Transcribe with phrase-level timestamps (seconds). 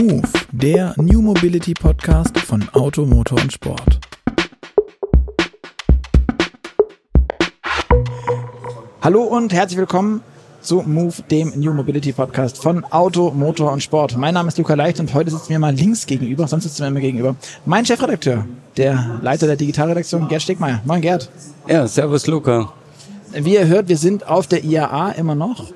[0.00, 4.00] Move, der New Mobility Podcast von Auto, Motor und Sport.
[9.02, 10.22] Hallo und herzlich willkommen
[10.62, 14.16] zu Move, dem New Mobility Podcast von Auto, Motor und Sport.
[14.16, 16.86] Mein Name ist Luca Leicht und heute sitzt mir mal links gegenüber, sonst sitzt mir
[16.86, 18.46] immer gegenüber, mein Chefredakteur,
[18.78, 20.80] der Leiter der Digitalredaktion, Gerd Stegmeier.
[20.86, 21.28] Moin Gerd.
[21.68, 22.72] Ja, servus Luca.
[23.34, 25.66] Wie ihr hört, wir sind auf der IAA immer noch.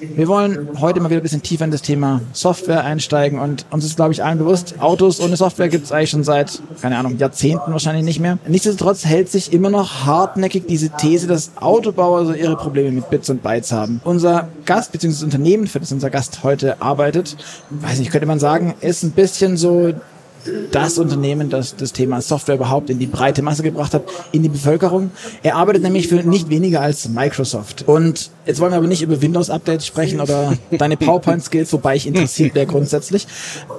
[0.00, 3.84] Wir wollen heute mal wieder ein bisschen tiefer in das Thema Software einsteigen und uns
[3.84, 7.16] ist, glaube ich, allen bewusst, Autos ohne Software gibt es eigentlich schon seit, keine Ahnung,
[7.18, 8.38] Jahrzehnten wahrscheinlich nicht mehr.
[8.46, 13.30] Nichtsdestotrotz hält sich immer noch hartnäckig diese These, dass Autobauer so ihre Probleme mit Bits
[13.30, 14.00] und Bytes haben.
[14.04, 17.36] Unser Gast, beziehungsweise das Unternehmen, für das unser Gast heute arbeitet,
[17.70, 19.92] weiß nicht, könnte man sagen, ist ein bisschen so
[20.70, 24.48] das Unternehmen, das das Thema Software überhaupt in die breite Masse gebracht hat, in die
[24.48, 25.10] Bevölkerung.
[25.42, 27.84] Er arbeitet nämlich für nicht weniger als Microsoft.
[27.86, 32.54] Und jetzt wollen wir aber nicht über Windows-Updates sprechen oder deine PowerPoint-Skills, wobei ich interessiert
[32.54, 33.26] wäre grundsätzlich,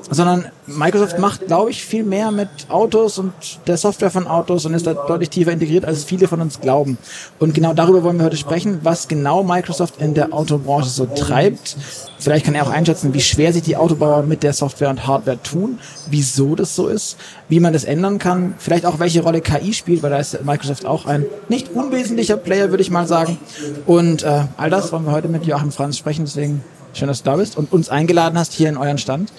[0.09, 3.33] sondern Microsoft macht, glaube ich, viel mehr mit Autos und
[3.67, 6.97] der Software von Autos und ist da deutlich tiefer integriert, als viele von uns glauben.
[7.39, 11.77] Und genau darüber wollen wir heute sprechen, was genau Microsoft in der Autobranche so treibt.
[12.19, 15.41] Vielleicht kann er auch einschätzen, wie schwer sich die Autobauer mit der Software und Hardware
[15.41, 15.79] tun,
[16.09, 20.01] wieso das so ist, wie man das ändern kann, vielleicht auch welche Rolle KI spielt,
[20.03, 23.37] weil da ist Microsoft auch ein nicht unwesentlicher Player, würde ich mal sagen.
[23.85, 27.29] Und äh, all das wollen wir heute mit Joachim Franz sprechen, deswegen schön, dass du
[27.29, 29.31] da bist und uns eingeladen hast hier in euren Stand.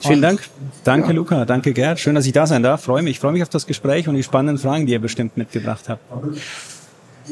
[0.00, 0.40] Vielen Dank.
[0.84, 1.14] Danke, ja.
[1.14, 1.44] Luca.
[1.44, 2.00] Danke, Gerd.
[2.00, 2.82] Schön, dass ich da sein darf.
[2.82, 3.12] Freue mich.
[3.12, 6.00] Ich freue mich auf das Gespräch und die spannenden Fragen, die ihr bestimmt mitgebracht habt.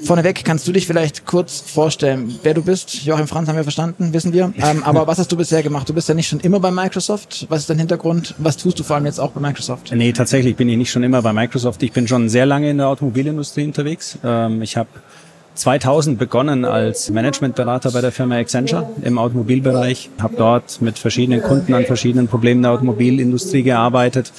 [0.05, 3.05] Vorneweg kannst du dich vielleicht kurz vorstellen, wer du bist.
[3.05, 4.53] Joachim Franz haben wir verstanden, wissen wir.
[4.57, 5.89] Ähm, aber was hast du bisher gemacht?
[5.89, 7.47] Du bist ja nicht schon immer bei Microsoft.
[7.51, 8.35] Was ist dein Hintergrund?
[8.39, 9.93] Was tust du vor allem jetzt auch bei Microsoft?
[9.95, 11.83] Nee, tatsächlich bin ich nicht schon immer bei Microsoft.
[11.83, 14.19] Ich bin schon sehr lange in der Automobilindustrie unterwegs.
[14.25, 14.89] Ähm, ich habe
[15.55, 21.75] 2000 begonnen als Managementberater bei der Firma Accenture im Automobilbereich, habe dort mit verschiedenen Kunden
[21.75, 24.33] an verschiedenen Problemen der Automobilindustrie gearbeitet,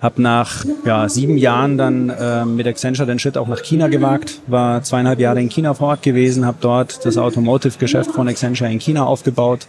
[0.00, 4.40] habe nach ja, sieben Jahren dann äh, mit Accenture den Schritt auch nach China gewagt,
[4.46, 8.78] war zweieinhalb Jahre in China vor Ort gewesen, habe dort das Automotive-Geschäft von Accenture in
[8.78, 9.66] China aufgebaut,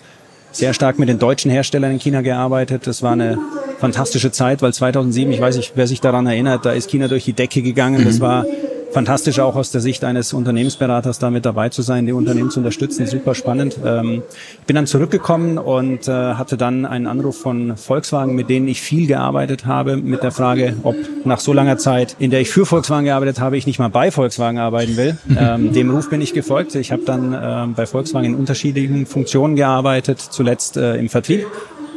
[0.51, 2.85] sehr stark mit den deutschen Herstellern in China gearbeitet.
[2.85, 3.37] Das war eine
[3.79, 7.25] fantastische Zeit, weil 2007, ich weiß nicht, wer sich daran erinnert, da ist China durch
[7.25, 8.03] die Decke gegangen.
[8.05, 8.45] Das war
[8.91, 12.59] fantastisch auch aus der Sicht eines Unternehmensberaters da mit dabei zu sein, die Unternehmen zu
[12.59, 13.77] unterstützen, super spannend.
[13.85, 14.23] Ähm,
[14.67, 19.07] bin dann zurückgekommen und äh, hatte dann einen Anruf von Volkswagen, mit denen ich viel
[19.07, 20.95] gearbeitet habe, mit der Frage, ob
[21.25, 24.11] nach so langer Zeit, in der ich für Volkswagen gearbeitet habe, ich nicht mal bei
[24.11, 25.17] Volkswagen arbeiten will.
[25.37, 26.75] Ähm, dem Ruf bin ich gefolgt.
[26.75, 31.45] Ich habe dann äh, bei Volkswagen in unterschiedlichen Funktionen gearbeitet, zuletzt äh, im Vertrieb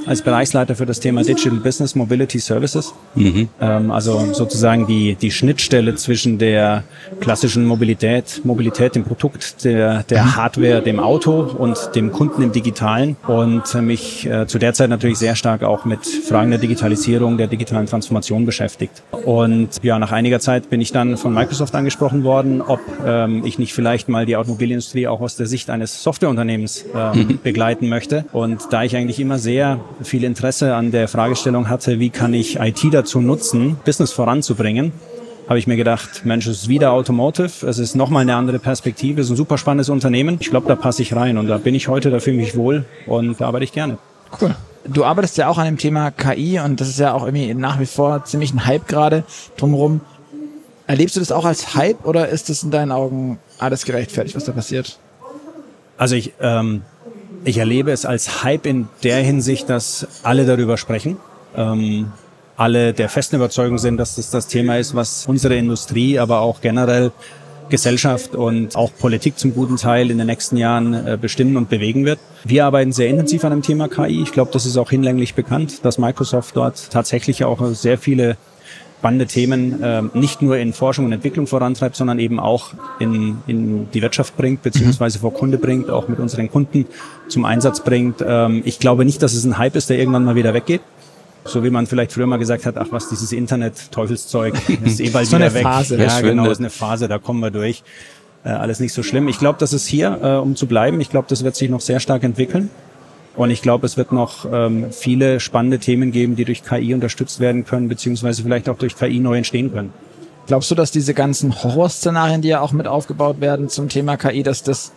[0.06, 2.94] als Bereichsleiter für das Thema Digital Business Mobility Services.
[3.14, 3.48] Mhm.
[3.60, 6.84] Ähm, also sozusagen die, die Schnittstelle zwischen der
[7.20, 10.36] klassischen Mobilität, Mobilität, dem Produkt, der, der mhm.
[10.36, 15.18] Hardware, dem Auto und dem Kunden im Digitalen und mich äh, zu der Zeit natürlich
[15.18, 19.02] sehr stark auch mit Fragen der Digitalisierung, der digitalen Transformation beschäftigt.
[19.24, 23.58] Und ja, nach einiger Zeit bin ich dann von Microsoft angesprochen worden, ob ähm, ich
[23.58, 27.38] nicht vielleicht mal die Automobilindustrie auch aus der Sicht eines Softwareunternehmens ähm, mhm.
[27.42, 28.24] begleiten möchte.
[28.32, 32.58] Und da ich eigentlich immer sehr viel Interesse an der Fragestellung hatte, wie kann ich
[32.58, 34.92] IT dazu nutzen, Business voranzubringen,
[35.48, 39.20] habe ich mir gedacht, Mensch, es ist wieder Automotive, es ist nochmal eine andere Perspektive,
[39.20, 40.38] es ist ein super spannendes Unternehmen.
[40.40, 42.56] Ich glaube, da passe ich rein und da bin ich heute, da fühle ich mich
[42.56, 43.98] wohl und da arbeite ich gerne.
[44.40, 44.54] Cool.
[44.84, 47.78] Du arbeitest ja auch an dem Thema KI und das ist ja auch irgendwie nach
[47.78, 49.24] wie vor ziemlich ein Hype gerade
[49.56, 50.00] drumherum.
[50.86, 54.44] Erlebst du das auch als Hype oder ist das in deinen Augen alles gerechtfertigt, was
[54.44, 54.98] da passiert?
[55.96, 56.82] Also ich, ähm,
[57.44, 61.16] ich erlebe es als Hype in der Hinsicht, dass alle darüber sprechen.
[61.56, 62.12] Ähm,
[62.56, 66.60] alle der festen Überzeugung sind, dass das das Thema ist, was unsere Industrie, aber auch
[66.60, 67.10] generell
[67.68, 72.04] Gesellschaft und auch Politik zum guten Teil in den nächsten Jahren äh, bestimmen und bewegen
[72.04, 72.18] wird.
[72.44, 74.22] Wir arbeiten sehr intensiv an dem Thema KI.
[74.22, 78.36] Ich glaube, das ist auch hinlänglich bekannt, dass Microsoft dort tatsächlich auch sehr viele
[79.02, 82.70] spannende Themen äh, nicht nur in Forschung und Entwicklung vorantreibt, sondern eben auch
[83.00, 86.86] in, in die Wirtschaft bringt, beziehungsweise vor Kunde bringt, auch mit unseren Kunden
[87.26, 88.24] zum Einsatz bringt.
[88.24, 90.82] Ähm, ich glaube nicht, dass es ein Hype ist, der irgendwann mal wieder weggeht.
[91.44, 94.54] So wie man vielleicht früher mal gesagt hat, ach was, dieses Internet, Teufelszeug,
[94.84, 95.64] ist eh bald wieder weg.
[95.64, 95.96] Phase.
[95.96, 97.82] Ja, genau, ist eine Phase, da kommen wir durch.
[98.44, 99.26] Äh, alles nicht so schlimm.
[99.26, 101.00] Ich glaube, das ist hier, äh, um zu bleiben.
[101.00, 102.70] Ich glaube, das wird sich noch sehr stark entwickeln.
[103.34, 107.40] Und ich glaube, es wird noch ähm, viele spannende Themen geben, die durch KI unterstützt
[107.40, 109.92] werden können, beziehungsweise vielleicht auch durch KI neu entstehen können.
[110.46, 114.42] Glaubst du, dass diese ganzen Horrorszenarien, die ja auch mit aufgebaut werden zum Thema KI,
[114.42, 114.92] dass das,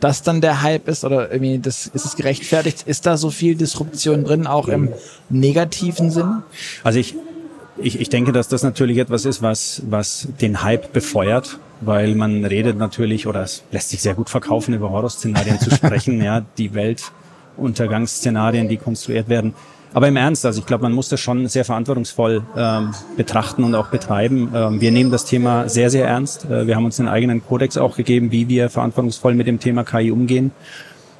[0.00, 2.82] das dann der Hype ist oder irgendwie das, ist es gerechtfertigt?
[2.86, 4.92] Ist da so viel Disruption drin, auch im
[5.30, 6.42] negativen Sinn?
[6.84, 7.14] Also ich,
[7.78, 12.44] ich, ich denke, dass das natürlich etwas ist, was, was den Hype befeuert, weil man
[12.44, 16.20] redet natürlich oder es lässt sich sehr gut verkaufen, über Horrorszenarien zu sprechen.
[16.22, 17.12] Ja, die Welt
[17.56, 19.54] Untergangsszenarien, die konstruiert werden.
[19.94, 23.74] Aber im Ernst, also ich glaube, man muss das schon sehr verantwortungsvoll ähm, betrachten und
[23.74, 24.50] auch betreiben.
[24.54, 26.46] Ähm, wir nehmen das Thema sehr, sehr ernst.
[26.46, 29.84] Äh, wir haben uns einen eigenen Kodex auch gegeben, wie wir verantwortungsvoll mit dem Thema
[29.84, 30.52] KI umgehen.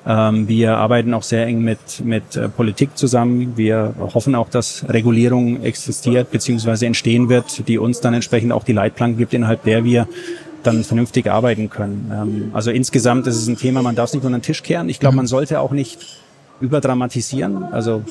[0.07, 3.57] Ähm, wir arbeiten auch sehr eng mit, mit äh, Politik zusammen.
[3.57, 6.87] Wir hoffen auch, dass Regulierung existiert bzw.
[6.87, 10.09] entstehen wird, die uns dann entsprechend auch die Leitplanken gibt, innerhalb der wir
[10.63, 12.11] dann vernünftig arbeiten können.
[12.13, 14.89] Ähm, also insgesamt ist es ein Thema, man darf es nicht unter den Tisch kehren.
[14.89, 15.99] Ich glaube, man sollte auch nicht
[16.63, 17.65] überdramatisieren.
[17.65, 18.03] Also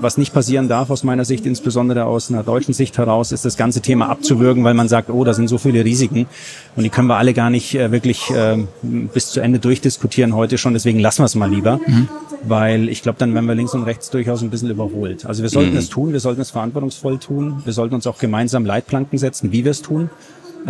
[0.00, 3.56] was nicht passieren darf aus meiner Sicht, insbesondere aus einer deutschen Sicht heraus, ist das
[3.56, 6.26] ganze Thema abzuwürgen, weil man sagt, oh, da sind so viele Risiken
[6.74, 10.58] und die können wir alle gar nicht äh, wirklich äh, bis zu Ende durchdiskutieren heute
[10.58, 10.72] schon.
[10.72, 12.08] Deswegen lassen wir es mal lieber, mhm.
[12.42, 15.24] weil ich glaube, dann werden wir links und rechts durchaus ein bisschen überholt.
[15.24, 15.78] Also wir sollten mhm.
[15.78, 19.64] es tun, wir sollten es verantwortungsvoll tun, wir sollten uns auch gemeinsam Leitplanken setzen, wie
[19.64, 20.10] wir es tun,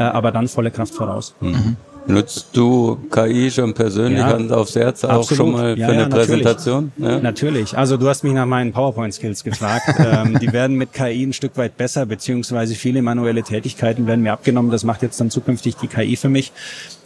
[0.00, 1.35] aber dann volle Kraft voraus.
[1.41, 1.77] Mhm.
[2.06, 6.03] Nutzt du KI schon persönlich ja, Hand aufs Herz auch schon mal für ja, eine
[6.03, 6.93] ja, Präsentation?
[6.97, 7.21] Ja?
[7.21, 7.77] Natürlich.
[7.79, 9.85] Also du hast mich nach meinen PowerPoint-Skills gefragt.
[9.99, 14.33] ähm, die werden mit KI ein Stück weit besser, beziehungsweise viele manuelle Tätigkeiten werden mir
[14.33, 14.73] abgenommen.
[14.73, 16.53] Das macht jetzt dann zukünftig die KI für mich.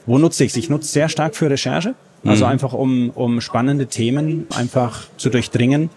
[0.06, 0.56] Wo nutze ich es?
[0.56, 1.94] Ich nutze sehr stark für Recherche.
[2.24, 2.52] Also mhm.
[2.52, 5.90] einfach um, um spannende Themen einfach zu durchdringen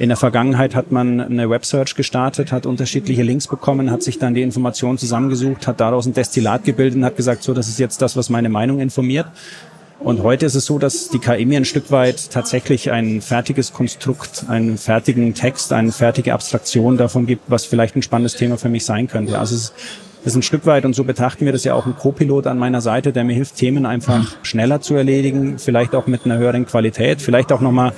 [0.00, 4.32] in der Vergangenheit hat man eine Websearch gestartet, hat unterschiedliche Links bekommen, hat sich dann
[4.32, 8.00] die Informationen zusammengesucht, hat daraus ein Destillat gebildet und hat gesagt, so, das ist jetzt
[8.00, 9.26] das, was meine Meinung informiert.
[9.98, 13.74] Und heute ist es so, dass die KI mir ein Stück weit tatsächlich ein fertiges
[13.74, 18.70] Konstrukt, einen fertigen Text, eine fertige Abstraktion davon gibt, was vielleicht ein spannendes Thema für
[18.70, 19.38] mich sein könnte.
[19.38, 19.74] Also es
[20.24, 22.80] ist, ein Stück weit, und so betrachten wir das ja auch, ein Co-Pilot an meiner
[22.80, 27.20] Seite, der mir hilft, Themen einfach schneller zu erledigen, vielleicht auch mit einer höheren Qualität,
[27.20, 27.92] vielleicht auch nochmal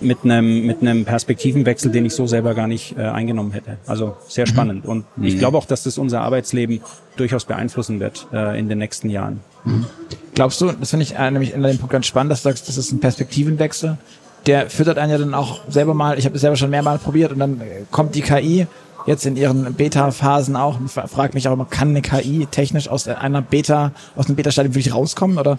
[0.00, 3.78] mit einem, mit einem Perspektivenwechsel, den ich so selber gar nicht äh, eingenommen hätte.
[3.86, 4.50] Also sehr mhm.
[4.50, 4.86] spannend.
[4.86, 5.24] Und mhm.
[5.24, 6.80] ich glaube auch, dass das unser Arbeitsleben
[7.16, 9.40] durchaus beeinflussen wird äh, in den nächsten Jahren.
[9.64, 9.86] Mhm.
[10.34, 12.68] Glaubst du, das finde ich äh, nämlich in dem Punkt ganz spannend, dass du sagst,
[12.68, 13.98] das ist ein Perspektivenwechsel.
[14.46, 17.32] Der füttert einen ja dann auch selber mal, ich habe es selber schon mehrmals probiert
[17.32, 18.66] und dann kommt die KI
[19.06, 23.06] jetzt in ihren Beta-Phasen auch und fragt mich auch immer, kann eine KI technisch aus
[23.08, 25.58] einer Beta, aus einem Beta-Stadium wirklich rauskommen oder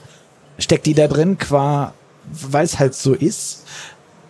[0.58, 1.94] steckt die da drin qua,
[2.32, 3.66] weil es halt so ist?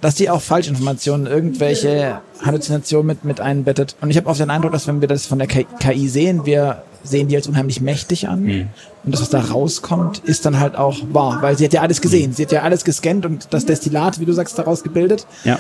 [0.06, 3.96] Dass die auch Falschinformationen, irgendwelche Halluzinationen mit, mit einbettet.
[4.02, 6.84] Und ich habe oft den Eindruck, dass wenn wir das von der KI sehen, wir
[7.04, 8.44] sehen die als unheimlich mächtig an.
[8.44, 8.68] Mhm.
[9.04, 12.02] Und das, was da rauskommt, ist dann halt auch wahr, weil sie hat ja alles
[12.02, 12.34] gesehen.
[12.34, 15.26] Sie hat ja alles gescannt und das Destillat, wie du sagst, daraus gebildet.
[15.44, 15.58] Ja.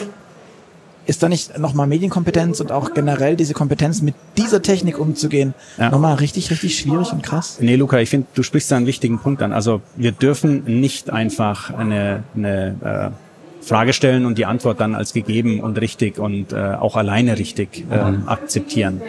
[1.07, 5.89] Ist da nicht nochmal Medienkompetenz und auch generell diese Kompetenz, mit dieser Technik umzugehen, ja.
[5.89, 7.57] nochmal richtig, richtig schwierig und krass?
[7.62, 9.53] Nee, Luca, ich finde, du sprichst da einen wichtigen Punkt an.
[9.53, 13.25] Also wir dürfen nicht einfach eine, eine äh,
[13.65, 17.85] Frage stellen und die Antwort dann als gegeben und richtig und äh, auch alleine richtig
[17.91, 18.27] äh, mhm.
[18.27, 19.01] akzeptieren.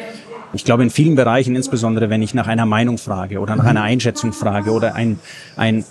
[0.53, 3.71] Ich glaube, in vielen Bereichen, insbesondere wenn ich nach einer Meinung frage oder nach mhm.
[3.71, 5.19] einer Einschätzung frage oder ein,
[5.57, 5.85] ein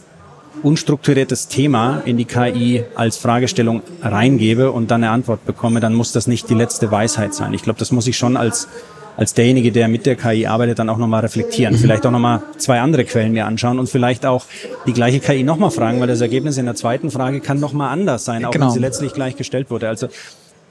[0.64, 6.12] unstrukturiertes Thema in die KI als Fragestellung reingebe und dann eine Antwort bekomme, dann muss
[6.12, 7.54] das nicht die letzte Weisheit sein.
[7.54, 8.68] Ich glaube, das muss ich schon als
[9.18, 11.76] als derjenige, der mit der KI arbeitet, dann auch nochmal reflektieren.
[11.76, 11.80] Mhm.
[11.80, 14.46] Vielleicht auch nochmal zwei andere Quellen mir anschauen und vielleicht auch
[14.86, 18.26] die gleiche KI nochmal fragen, weil das Ergebnis in der zweiten Frage kann nochmal anders
[18.26, 18.66] sein, auch genau.
[18.66, 19.88] wenn sie letztlich gleich gestellt wurde.
[19.88, 20.08] Also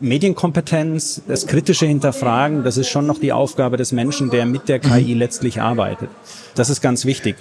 [0.00, 4.80] Medienkompetenz, das kritische Hinterfragen, das ist schon noch die Aufgabe des Menschen, der mit der
[4.80, 5.18] KI mhm.
[5.18, 6.10] letztlich arbeitet.
[6.54, 7.36] Das ist ganz wichtig.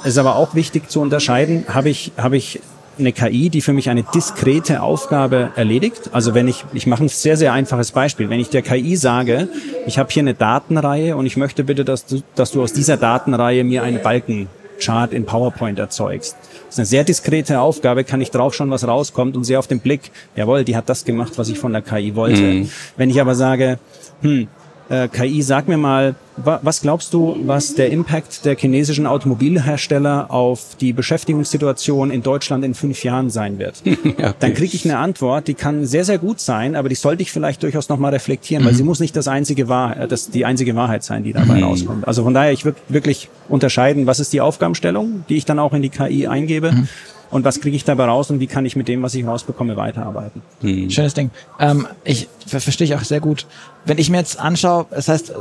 [0.00, 2.60] Es ist aber auch wichtig zu unterscheiden, habe ich, habe ich
[2.98, 6.10] eine KI, die für mich eine diskrete Aufgabe erledigt.
[6.12, 8.30] Also wenn ich, ich mache ein sehr, sehr einfaches Beispiel.
[8.30, 9.48] Wenn ich der KI sage,
[9.86, 12.96] ich habe hier eine Datenreihe und ich möchte bitte, dass du, dass du aus dieser
[12.96, 16.36] Datenreihe mir einen Balkenchart in PowerPoint erzeugst.
[16.66, 19.66] Das ist eine sehr diskrete Aufgabe, kann ich drauf schauen, was rauskommt und sehe auf
[19.66, 22.42] den Blick, jawohl, die hat das gemacht, was ich von der KI wollte.
[22.42, 22.70] Mhm.
[22.96, 23.78] Wenn ich aber sage,
[24.22, 24.48] hm,
[24.88, 30.30] äh, KI, sag mir mal, wa was glaubst du, was der Impact der chinesischen Automobilhersteller
[30.30, 33.82] auf die Beschäftigungssituation in Deutschland in fünf Jahren sein wird?
[33.86, 34.32] okay.
[34.38, 37.32] Dann kriege ich eine Antwort, die kann sehr, sehr gut sein, aber die sollte ich
[37.32, 38.68] vielleicht durchaus nochmal reflektieren, mhm.
[38.68, 41.56] weil sie muss nicht das einzige Wahr äh, das die einzige Wahrheit sein, die dabei
[41.56, 41.64] mhm.
[41.64, 42.06] rauskommt.
[42.06, 45.72] Also von daher, ich würde wirklich unterscheiden, was ist die Aufgabenstellung, die ich dann auch
[45.72, 46.72] in die KI eingebe.
[46.72, 46.88] Mhm
[47.34, 49.76] und was kriege ich dabei raus und wie kann ich mit dem, was ich rausbekomme,
[49.76, 50.40] weiterarbeiten.
[50.60, 50.88] Hm.
[50.88, 51.30] Schönes Ding.
[51.58, 53.46] Ähm, ich verstehe ich auch sehr gut.
[53.84, 55.32] Wenn ich mir jetzt anschaue, das heißt,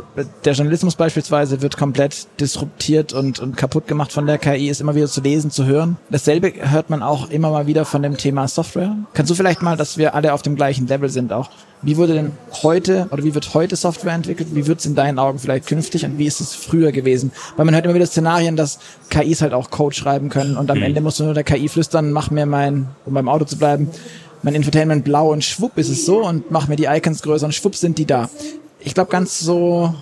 [0.46, 4.96] der Journalismus beispielsweise wird komplett disruptiert und, und kaputt gemacht von der KI, ist immer
[4.96, 5.98] wieder zu lesen, zu hören.
[6.10, 8.96] Dasselbe hört man auch immer mal wieder von dem Thema Software.
[9.14, 11.50] Kannst du vielleicht mal, dass wir alle auf dem gleichen Level sind auch,
[11.86, 12.32] wie wurde denn
[12.64, 14.56] heute oder wie wird heute Software entwickelt?
[14.56, 17.34] Wie wird es in deinen Augen vielleicht künftig und wie ist es früher gewesen?
[17.58, 18.80] Weil man hört immer wieder Szenarien, dass
[19.10, 20.84] KIs halt auch Code schreiben können und am mhm.
[20.84, 23.90] Ende musst du nur der KI flüstern, mach mir mein, um beim Auto zu bleiben,
[24.44, 27.54] mein Infotainment blau und schwupp ist es so und mach mir die Icons größer und
[27.54, 28.30] schwupp sind die da.
[28.80, 29.94] Ich glaube, ganz so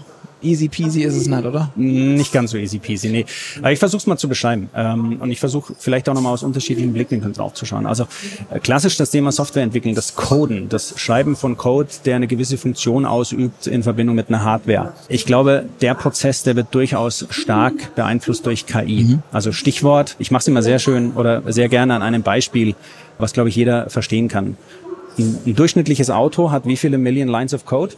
[0.41, 1.71] easy peasy ist es nicht, oder?
[1.75, 3.25] Nicht ganz so easy peasy, nee.
[3.59, 4.69] Aber ich versuche es mal zu beschreiben.
[4.75, 7.85] Ähm, und ich versuche vielleicht auch nochmal aus unterschiedlichen Blickwinkeln drauf zu schauen.
[7.85, 8.07] Also
[8.49, 12.57] äh, klassisch das Thema Software entwickeln, das Coden, das Schreiben von Code, der eine gewisse
[12.57, 14.93] Funktion ausübt in Verbindung mit einer Hardware.
[15.09, 19.03] Ich glaube, der Prozess, der wird durchaus stark beeinflusst durch KI.
[19.03, 19.23] Mhm.
[19.31, 22.75] Also Stichwort, ich mache es immer sehr schön oder sehr gerne an einem Beispiel,
[23.17, 24.57] was, glaube ich, jeder verstehen kann.
[25.17, 27.95] Ein, ein durchschnittliches Auto hat wie viele Million Lines of Code?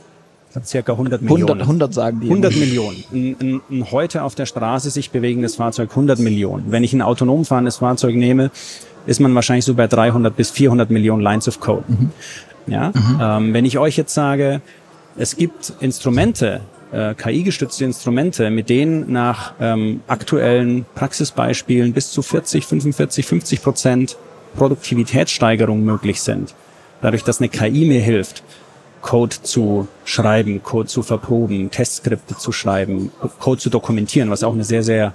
[0.63, 1.61] Circa 100 Millionen.
[1.61, 2.27] 100, 100 sagen die.
[2.27, 3.03] 100 Millionen.
[3.11, 6.65] Ein, ein, ein heute auf der Straße sich bewegendes Fahrzeug 100 Millionen.
[6.71, 8.51] Wenn ich ein autonom fahrendes Fahrzeug nehme,
[9.05, 11.83] ist man wahrscheinlich so bei 300 bis 400 Millionen Lines of Code.
[11.87, 12.11] Mhm.
[12.67, 12.91] Ja?
[12.93, 13.19] Mhm.
[13.21, 14.61] Ähm, wenn ich euch jetzt sage,
[15.17, 22.65] es gibt Instrumente, äh, KI-gestützte Instrumente, mit denen nach ähm, aktuellen Praxisbeispielen bis zu 40,
[22.65, 24.17] 45, 50 Prozent
[24.55, 26.53] Produktivitätssteigerung möglich sind.
[27.01, 28.43] Dadurch, dass eine KI mir hilft,
[29.03, 34.63] Code zu schreiben, Code zu verproben, Testskripte zu schreiben, Code zu dokumentieren, was auch eine
[34.63, 35.13] sehr, sehr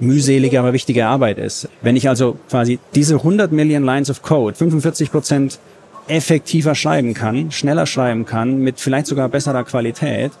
[0.00, 1.68] mühselige, aber wichtige Arbeit ist.
[1.82, 5.60] Wenn ich also quasi diese 100 Million Lines of Code 45 Prozent
[6.08, 10.32] effektiver schreiben kann, schneller schreiben kann, mit vielleicht sogar besserer Qualität,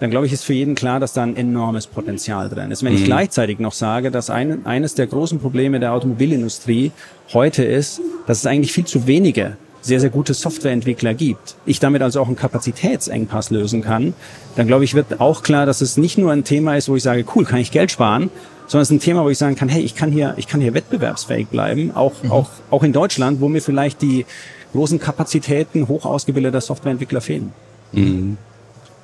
[0.00, 2.82] dann glaube ich, ist für jeden klar, dass da ein enormes Potenzial drin ist.
[2.82, 2.98] Wenn mhm.
[2.98, 6.90] ich gleichzeitig noch sage, dass ein, eines der großen Probleme der Automobilindustrie
[7.34, 12.02] heute ist, dass es eigentlich viel zu wenige sehr, sehr gute Softwareentwickler gibt, ich damit
[12.02, 14.14] also auch einen Kapazitätsengpass lösen kann,
[14.56, 17.02] dann glaube ich, wird auch klar, dass es nicht nur ein Thema ist, wo ich
[17.02, 18.30] sage, cool, kann ich Geld sparen,
[18.68, 20.60] sondern es ist ein Thema, wo ich sagen kann, hey, ich kann hier, ich kann
[20.60, 22.32] hier wettbewerbsfähig bleiben, auch, mhm.
[22.32, 24.24] auch, auch in Deutschland, wo mir vielleicht die
[24.72, 27.52] großen Kapazitäten hoch ausgebildeter Softwareentwickler fehlen.
[27.92, 28.38] Mhm.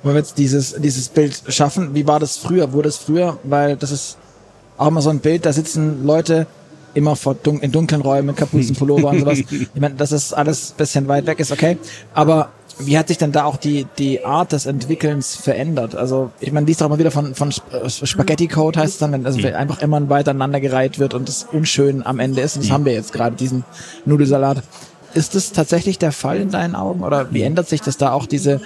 [0.01, 1.93] Wollen wir jetzt dieses, dieses Bild schaffen?
[1.93, 2.71] Wie war das früher?
[2.71, 3.37] Wurde es früher?
[3.43, 4.17] Weil das ist
[4.77, 6.47] auch immer so ein Bild, da sitzen Leute
[6.93, 9.39] immer vor dun in dunklen Räumen mit Kapuzenpullover und sowas.
[9.49, 11.77] Ich meine, dass es alles bisschen weit weg ist, okay.
[12.13, 15.95] Aber wie hat sich denn da auch die, die Art des Entwickelns verändert?
[15.95, 19.45] Also, ich meine, liest doch immer wieder von, von Spaghetti-Code heißt es dann, wenn also
[19.47, 22.55] einfach immer weiter aneinandergereiht wird und es unschön am Ende ist.
[22.55, 23.65] Und das haben wir jetzt gerade, diesen
[24.05, 24.63] Nudelsalat.
[25.13, 27.03] Ist das tatsächlich der Fall in deinen Augen?
[27.03, 28.61] Oder wie ändert sich das da auch diese,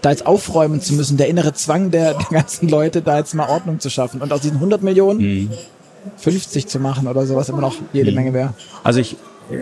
[0.00, 3.48] da jetzt aufräumen zu müssen, der innere Zwang der, der ganzen Leute, da jetzt mal
[3.48, 4.22] Ordnung zu schaffen?
[4.22, 5.50] Und aus diesen 100 Millionen mhm.
[6.16, 8.16] 50 zu machen oder sowas immer noch jede mhm.
[8.16, 8.54] Menge wäre?
[8.82, 9.16] Also ich,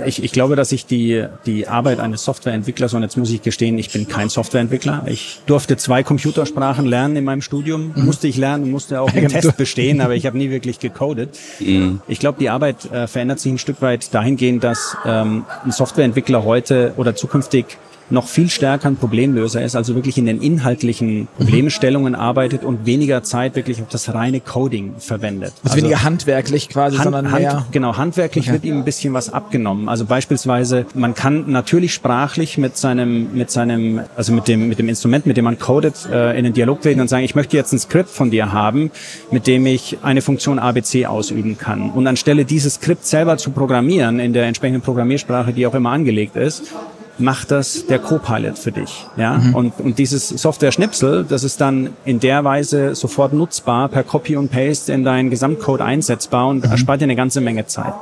[0.05, 3.79] ich, ich glaube, dass ich die, die Arbeit eines Softwareentwicklers, und jetzt muss ich gestehen,
[3.79, 5.05] ich bin kein Softwareentwickler.
[5.07, 7.93] Ich durfte zwei Computersprachen lernen in meinem Studium.
[7.95, 8.05] Mhm.
[8.05, 11.39] Musste ich lernen, musste auch einen Test bestehen, aber ich habe nie wirklich gecodet.
[11.61, 12.01] Mhm.
[12.09, 16.45] Ich glaube, die Arbeit äh, verändert sich ein Stück weit dahingehend, dass ähm, ein Softwareentwickler
[16.45, 17.79] heute oder zukünftig
[18.11, 23.23] noch viel stärker ein Problemlöser ist, also wirklich in den inhaltlichen Problemstellungen arbeitet und weniger
[23.23, 25.53] Zeit wirklich auf das reine Coding verwendet.
[25.57, 27.53] Also, also weniger handwerklich quasi, Hand, sondern mehr...
[27.53, 28.55] Hand, genau, handwerklich okay.
[28.55, 29.89] wird ihm ein bisschen was abgenommen.
[29.89, 34.89] Also beispielsweise, man kann natürlich sprachlich mit seinem, mit seinem, also mit dem, mit dem
[34.89, 37.73] Instrument, mit dem man codet, äh, in den Dialog treten und sagen, ich möchte jetzt
[37.73, 38.91] ein Skript von dir haben,
[39.31, 41.91] mit dem ich eine Funktion ABC ausüben kann.
[41.91, 46.37] Und anstelle dieses Skript selber zu programmieren in der entsprechenden Programmiersprache, die auch immer angelegt
[46.37, 46.73] ist,
[47.19, 49.07] macht das der Copilot für dich.
[49.17, 49.39] Ja?
[49.39, 49.55] Mhm.
[49.55, 54.51] Und, und dieses Software-Schnipsel, das ist dann in der Weise sofort nutzbar, per Copy und
[54.51, 56.71] Paste in deinen Gesamtcode einsetzbar und mhm.
[56.71, 57.95] erspart dir eine ganze Menge Zeit.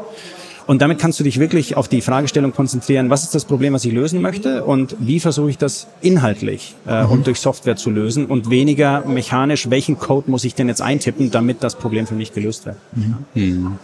[0.67, 3.85] Und damit kannst du dich wirklich auf die Fragestellung konzentrieren, was ist das Problem, was
[3.85, 7.11] ich lösen möchte und wie versuche ich das inhaltlich äh, mhm.
[7.11, 11.31] und durch Software zu lösen und weniger mechanisch, welchen Code muss ich denn jetzt eintippen,
[11.31, 12.77] damit das Problem für mich gelöst wird.
[13.35, 13.79] Mhm.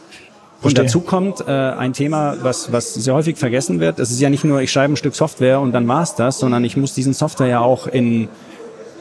[0.63, 3.99] Und dazu kommt äh, ein Thema, was, was sehr häufig vergessen wird.
[3.99, 6.65] Es ist ja nicht nur, ich schreibe ein Stück Software und dann war's das, sondern
[6.65, 8.29] ich muss diesen Software ja auch in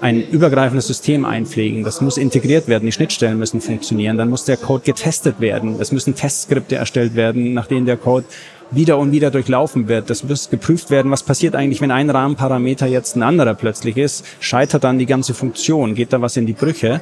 [0.01, 1.83] ein übergreifendes System einpflegen.
[1.83, 5.91] Das muss integriert werden, die Schnittstellen müssen funktionieren, dann muss der Code getestet werden, es
[5.91, 8.25] müssen Testskripte erstellt werden, nach denen der Code
[8.71, 10.09] wieder und wieder durchlaufen wird.
[10.09, 14.25] Das muss geprüft werden, was passiert eigentlich, wenn ein Rahmenparameter jetzt ein anderer plötzlich ist.
[14.39, 15.95] Scheitert dann die ganze Funktion?
[15.95, 17.01] Geht da was in die Brüche?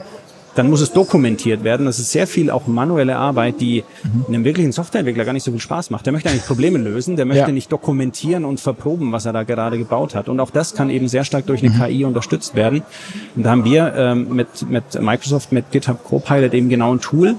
[0.57, 1.85] Dann muss es dokumentiert werden.
[1.85, 4.25] Das ist sehr viel auch manuelle Arbeit, die mhm.
[4.27, 6.05] einem wirklichen Softwareentwickler gar nicht so viel Spaß macht.
[6.05, 7.51] Der möchte eigentlich Probleme lösen, der möchte ja.
[7.51, 10.29] nicht dokumentieren und verproben, was er da gerade gebaut hat.
[10.29, 11.79] Und auch das kann eben sehr stark durch eine mhm.
[11.79, 12.81] KI unterstützt werden.
[13.35, 17.35] Und da haben wir ähm, mit, mit Microsoft, mit GitHub Copilot eben genau ein Tool,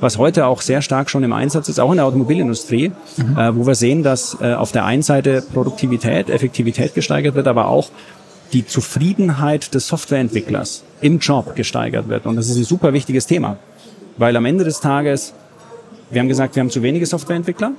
[0.00, 3.38] was heute auch sehr stark schon im Einsatz ist, auch in der Automobilindustrie, mhm.
[3.38, 7.68] äh, wo wir sehen, dass äh, auf der einen Seite Produktivität, Effektivität gesteigert wird, aber
[7.68, 7.90] auch
[8.52, 12.26] die Zufriedenheit des Softwareentwicklers im Job gesteigert wird.
[12.26, 13.58] Und das ist ein super wichtiges Thema,
[14.16, 15.34] weil am Ende des Tages,
[16.10, 17.72] wir haben gesagt, wir haben zu wenige Softwareentwickler.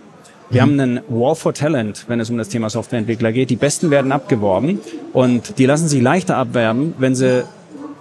[0.51, 3.51] Wir haben einen War for Talent, wenn es um das Thema Softwareentwickler geht.
[3.51, 4.79] Die Besten werden abgeworben
[5.13, 7.43] und die lassen sich leichter abwerben, wenn sie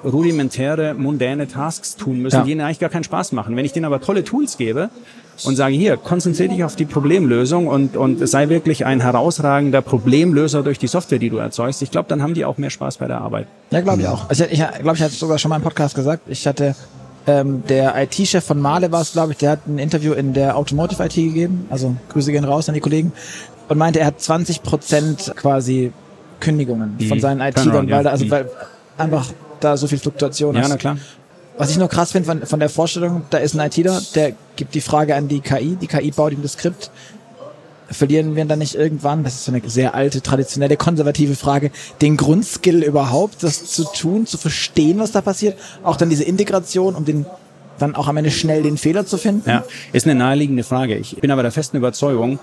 [0.04, 2.42] rudimentäre, mundäne Tasks tun müssen, ja.
[2.42, 3.56] die ihnen eigentlich gar keinen Spaß machen.
[3.56, 4.90] Wenn ich denen aber tolle Tools gebe
[5.44, 10.62] und sage, hier, konzentriere dich auf die Problemlösung und, und sei wirklich ein herausragender Problemlöser
[10.62, 13.06] durch die Software, die du erzeugst, ich glaube, dann haben die auch mehr Spaß bei
[13.06, 13.46] der Arbeit.
[13.70, 14.28] Ja, glaube ich auch.
[14.28, 16.22] Also ich glaube, ich hatte es sogar schon mal im Podcast gesagt.
[16.28, 16.74] Ich hatte
[17.26, 20.56] ähm, der IT-Chef von Male war es, glaube ich, der hat ein Interview in der
[20.56, 21.66] Automotive IT gegeben.
[21.70, 23.12] Also Grüße gehen raus an die Kollegen.
[23.68, 25.92] Und meinte, er hat 20 Prozent quasi
[26.40, 27.04] Kündigungen mhm.
[27.04, 28.30] von seinen IT-Lern, weil da, also mhm.
[28.30, 28.50] weil
[28.96, 29.26] einfach
[29.60, 30.62] da so viel Fluktuation ist.
[30.62, 30.98] Ja, na klar.
[31.56, 34.74] Was ich nur krass finde von, von der Vorstellung, da ist ein ITler, der gibt
[34.74, 36.90] die Frage an die KI, die KI baut ihm das Skript,
[37.90, 42.16] verlieren wir dann nicht irgendwann, das ist so eine sehr alte, traditionelle, konservative Frage, den
[42.16, 47.04] Grundskill überhaupt, das zu tun, zu verstehen, was da passiert, auch dann diese Integration, um
[47.04, 47.26] den
[47.78, 49.48] dann auch am Ende schnell den Fehler zu finden?
[49.48, 50.96] Ja, ist eine naheliegende Frage.
[50.96, 52.38] Ich bin aber der festen Überzeugung,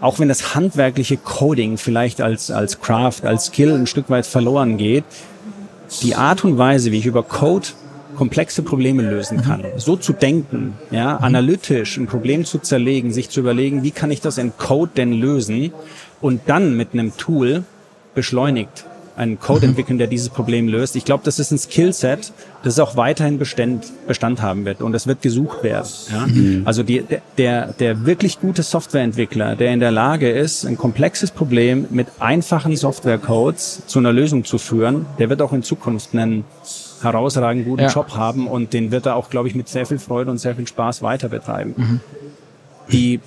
[0.00, 4.76] auch wenn das handwerkliche Coding vielleicht als, als Craft, als Skill ein Stück weit verloren
[4.76, 5.04] geht,
[6.02, 7.68] die Art und Weise, wie ich über Code
[8.16, 9.60] komplexe Probleme lösen kann.
[9.60, 9.78] Mhm.
[9.78, 14.20] So zu denken, ja, analytisch ein Problem zu zerlegen, sich zu überlegen, wie kann ich
[14.20, 15.72] das in Code denn lösen
[16.20, 17.64] und dann mit einem Tool
[18.14, 19.70] beschleunigt einen Code mhm.
[19.70, 20.94] entwickeln, der dieses Problem löst.
[20.94, 22.32] Ich glaube, das ist ein Skillset,
[22.62, 25.88] das auch weiterhin Bestand, Bestand haben wird und es wird gesucht werden.
[26.12, 26.26] Ja?
[26.26, 26.62] Mhm.
[26.66, 27.04] Also die,
[27.38, 32.76] der, der wirklich gute Softwareentwickler, der in der Lage ist, ein komplexes Problem mit einfachen
[32.76, 36.44] Softwarecodes zu einer Lösung zu führen, der wird auch in Zukunft einen
[37.02, 37.88] herausragend guten ja.
[37.88, 40.54] Job haben und den wird er auch, glaube ich, mit sehr viel Freude und sehr
[40.56, 41.74] viel Spaß weiter betreiben.
[41.76, 42.00] Mhm.
[42.92, 43.20] Die,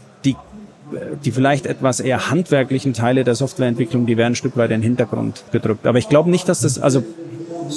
[1.23, 4.83] die, vielleicht etwas eher handwerklichen Teile der Softwareentwicklung, die werden ein Stück weit in den
[4.83, 5.85] Hintergrund gedrückt.
[5.85, 7.03] Aber ich glaube nicht, dass das, also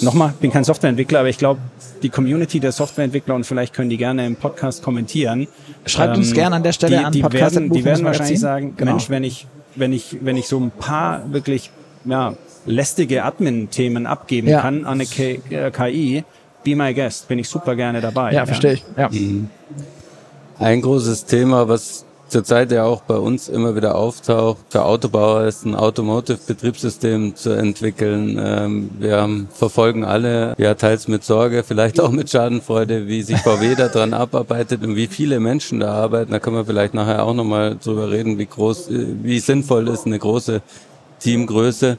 [0.01, 1.61] nochmal, bin kein Softwareentwickler, aber ich glaube,
[2.03, 5.49] die Community der Softwareentwickler und vielleicht können die gerne im Podcast kommentieren.
[5.87, 7.57] Schreibt ähm, uns gerne an der Stelle die, an die Podcast.
[7.57, 8.93] Werden, die werden wahrscheinlich sagen, genau.
[8.93, 11.71] Mensch, wenn ich, wenn ich, wenn ich so ein paar wirklich,
[12.05, 14.61] ja, lästige Admin-Themen abgeben ja.
[14.61, 16.23] kann an eine KI, äh,
[16.65, 18.31] be my guest, bin ich super gerne dabei.
[18.31, 18.47] Ja, ja.
[18.47, 18.85] verstehe ich.
[18.97, 19.09] Ja.
[19.09, 19.49] Mhm.
[20.59, 25.65] Ein großes Thema, was zurzeit ja auch bei uns immer wieder auftaucht, für Autobauer ist
[25.65, 28.41] ein Automotive-Betriebssystem zu entwickeln.
[28.43, 33.75] Ähm, wir verfolgen alle, ja teils mit Sorge, vielleicht auch mit Schadenfreude, wie sich VW
[33.77, 36.33] daran abarbeitet und wie viele Menschen da arbeiten.
[36.33, 40.19] Da können wir vielleicht nachher auch nochmal drüber reden, wie groß, wie sinnvoll ist eine
[40.19, 40.63] große
[41.21, 41.99] Teamgröße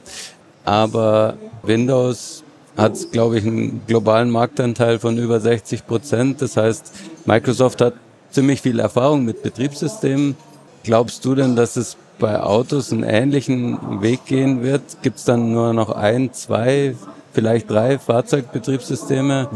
[0.64, 2.42] aber Windows
[2.76, 6.42] hat, glaube ich, einen globalen Marktanteil von über 60 Prozent.
[6.42, 6.92] Das heißt,
[7.24, 7.94] Microsoft hat
[8.34, 10.36] ziemlich viel Erfahrung mit Betriebssystemen.
[10.82, 14.82] Glaubst du denn, dass es bei Autos einen ähnlichen Weg gehen wird?
[15.02, 16.94] Gibt es dann nur noch ein, zwei,
[17.32, 19.48] vielleicht drei Fahrzeugbetriebssysteme?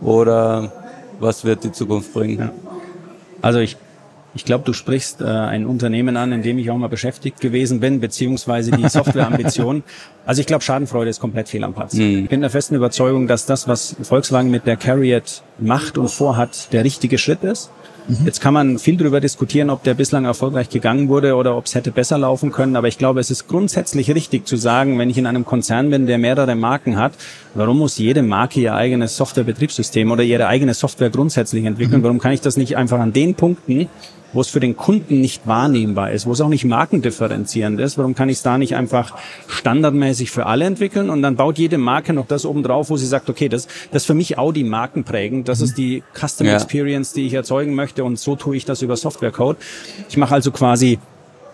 [0.00, 0.72] Oder
[1.18, 2.38] was wird die Zukunft bringen?
[2.38, 2.52] Ja.
[3.42, 3.76] Also ich
[4.36, 7.80] ich glaube, du sprichst äh, ein Unternehmen an, in dem ich auch mal beschäftigt gewesen
[7.80, 9.82] bin, beziehungsweise die Softwareambition.
[10.26, 11.94] Also ich glaube, Schadenfreude ist komplett fehl am Platz.
[11.94, 12.24] Mhm.
[12.24, 16.72] Ich bin der festen Überzeugung, dass das, was Volkswagen mit der Carriot macht und vorhat,
[16.72, 17.70] der richtige Schritt ist.
[18.08, 18.18] Mhm.
[18.24, 21.74] Jetzt kann man viel darüber diskutieren, ob der bislang erfolgreich gegangen wurde oder ob es
[21.74, 22.74] hätte besser laufen können.
[22.74, 26.06] Aber ich glaube, es ist grundsätzlich richtig zu sagen, wenn ich in einem Konzern bin,
[26.06, 27.12] der mehrere Marken hat,
[27.54, 32.00] warum muss jede Marke ihr eigenes Softwarebetriebssystem oder ihre eigene Software grundsätzlich entwickeln?
[32.00, 32.04] Mhm.
[32.04, 33.88] Warum kann ich das nicht einfach an den Punkten,
[34.32, 37.96] wo es für den Kunden nicht wahrnehmbar ist, wo es auch nicht markendifferenzierend ist.
[37.98, 39.14] Warum kann ich es da nicht einfach
[39.48, 43.06] standardmäßig für alle entwickeln und dann baut jede Marke noch das oben drauf, wo sie
[43.06, 46.54] sagt, okay, das, das ist für mich Audi markenprägend, das ist die Custom ja.
[46.54, 49.56] Experience, die ich erzeugen möchte und so tue ich das über Softwarecode.
[50.08, 50.98] Ich mache also quasi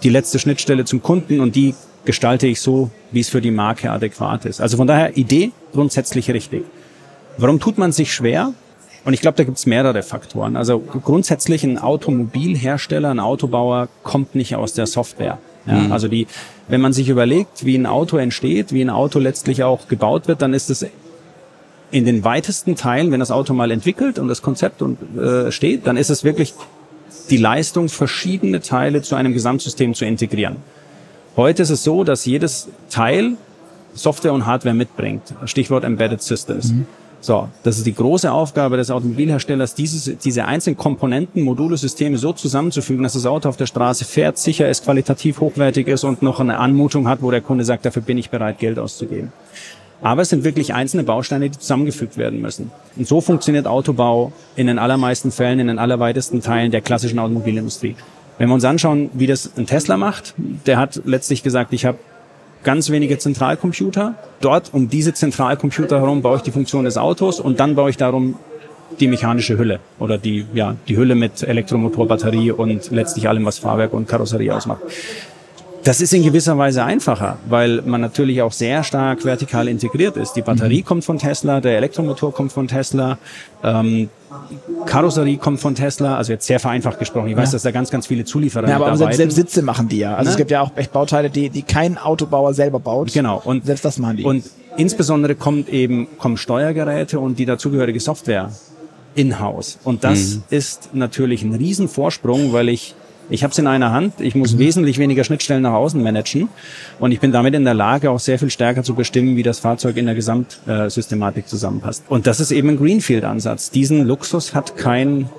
[0.02, 3.90] die letzte Schnittstelle zum Kunden und die gestalte ich so, wie es für die Marke
[3.90, 4.60] adäquat ist.
[4.60, 6.64] Also von daher Idee grundsätzlich richtig.
[7.38, 8.52] Warum tut man sich schwer?
[9.04, 10.56] Und ich glaube, da gibt es mehrere Faktoren.
[10.56, 15.38] Also grundsätzlich ein Automobilhersteller, ein Autobauer kommt nicht aus der Software.
[15.66, 15.92] Ja, mhm.
[15.92, 16.26] Also die,
[16.68, 20.42] wenn man sich überlegt, wie ein Auto entsteht, wie ein Auto letztlich auch gebaut wird,
[20.42, 20.86] dann ist es
[21.90, 25.86] in den weitesten Teilen, wenn das Auto mal entwickelt und das Konzept und, äh, steht,
[25.86, 26.54] dann ist es wirklich
[27.28, 30.56] die Leistung, verschiedene Teile zu einem Gesamtsystem zu integrieren.
[31.36, 33.36] Heute ist es so, dass jedes Teil
[33.94, 35.22] Software und Hardware mitbringt.
[35.44, 36.72] Stichwort Embedded Systems.
[36.72, 36.86] Mhm.
[37.22, 42.32] So, das ist die große Aufgabe des Automobilherstellers, dieses, diese einzelnen Komponenten, Module, Systeme so
[42.32, 46.40] zusammenzufügen, dass das Auto auf der Straße fährt, sicher ist, qualitativ hochwertig ist und noch
[46.40, 49.32] eine Anmutung hat, wo der Kunde sagt, dafür bin ich bereit, Geld auszugeben.
[50.02, 52.72] Aber es sind wirklich einzelne Bausteine, die zusammengefügt werden müssen.
[52.96, 57.94] Und so funktioniert Autobau in den allermeisten Fällen, in den allerweitesten Teilen der klassischen Automobilindustrie.
[58.38, 60.34] Wenn wir uns anschauen, wie das ein Tesla macht,
[60.66, 61.98] der hat letztlich gesagt, ich habe
[62.64, 64.14] ganz wenige Zentralcomputer.
[64.40, 67.96] Dort um diese Zentralcomputer herum baue ich die Funktion des Autos und dann baue ich
[67.96, 68.36] darum
[69.00, 73.58] die mechanische Hülle oder die, ja, die Hülle mit Elektromotor, Batterie und letztlich allem, was
[73.58, 74.80] Fahrwerk und Karosserie ausmacht.
[75.84, 80.34] Das ist in gewisser Weise einfacher, weil man natürlich auch sehr stark vertikal integriert ist.
[80.34, 80.84] Die Batterie mhm.
[80.84, 83.18] kommt von Tesla, der Elektromotor kommt von Tesla,
[83.64, 84.08] ähm,
[84.86, 87.28] Karosserie kommt von Tesla, also jetzt sehr vereinfacht gesprochen.
[87.28, 87.52] Ich weiß, ja.
[87.56, 90.14] dass da ganz, ganz viele Zulieferer ja, aber selbst, selbst Sitze machen die ja.
[90.14, 90.30] Also ne?
[90.30, 93.12] es gibt ja auch echt Bauteile, die, die kein Autobauer selber baut.
[93.12, 93.42] Genau.
[93.44, 94.24] Und selbst das machen die.
[94.24, 94.44] Und
[94.76, 98.50] insbesondere kommt eben, kommen Steuergeräte und die dazugehörige Software
[99.14, 99.78] in-house.
[99.84, 100.42] Und das mhm.
[100.50, 102.94] ist natürlich ein Riesenvorsprung, weil ich
[103.32, 104.20] ich habe es in einer Hand.
[104.20, 104.58] Ich muss mhm.
[104.58, 106.48] wesentlich weniger Schnittstellen nach außen managen.
[106.98, 109.58] Und ich bin damit in der Lage, auch sehr viel stärker zu bestimmen, wie das
[109.58, 112.04] Fahrzeug in der Gesamtsystematik zusammenpasst.
[112.08, 113.70] Und das ist eben ein Greenfield-Ansatz.
[113.70, 115.30] Diesen Luxus hat kein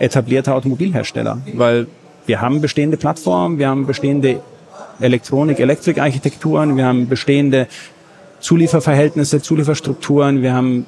[0.00, 1.86] etablierter Automobilhersteller, weil
[2.26, 4.40] wir haben bestehende Plattformen, wir haben bestehende
[5.00, 7.68] Elektronik, Elektrikarchitekturen, wir haben bestehende
[8.40, 10.86] Zulieferverhältnisse, Zulieferstrukturen, wir haben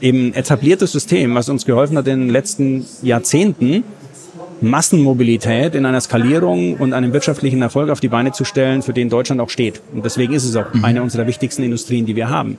[0.00, 3.84] eben ein etabliertes System, was uns geholfen hat in den letzten Jahrzehnten,
[4.60, 9.08] Massenmobilität in einer Skalierung und einem wirtschaftlichen Erfolg auf die Beine zu stellen, für den
[9.08, 9.80] Deutschland auch steht.
[9.92, 10.84] Und deswegen ist es auch mhm.
[10.84, 12.58] eine unserer wichtigsten Industrien, die wir haben.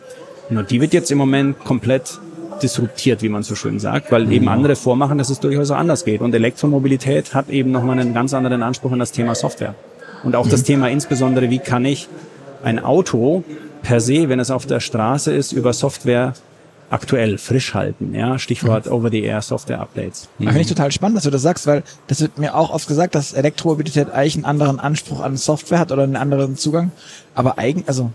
[0.50, 2.20] Nur die wird jetzt im Moment komplett
[2.62, 4.32] disruptiert, wie man so schön sagt, weil mhm.
[4.32, 6.22] eben andere vormachen, dass es durchaus auch anders geht.
[6.22, 9.76] Und Elektromobilität hat eben nochmal einen ganz anderen Anspruch an das Thema Software.
[10.24, 10.52] Und auch mhm.
[10.52, 12.08] das Thema insbesondere, wie kann ich
[12.64, 13.44] ein Auto
[13.82, 16.34] per se, wenn es auf der Straße ist, über Software
[16.90, 18.14] aktuell frisch halten.
[18.14, 18.94] Ja, Stichwort mhm.
[18.94, 20.30] Over-the-Air-Software-Updates.
[20.40, 20.46] Mhm.
[20.46, 23.16] Finde ich total spannend, dass du das sagst, weil das wird mir auch oft gesagt,
[23.16, 26.92] dass Elektromobilität eigentlich einen anderen Anspruch an Software hat oder einen anderen Zugang.
[27.36, 28.12] Aber eigentlich, also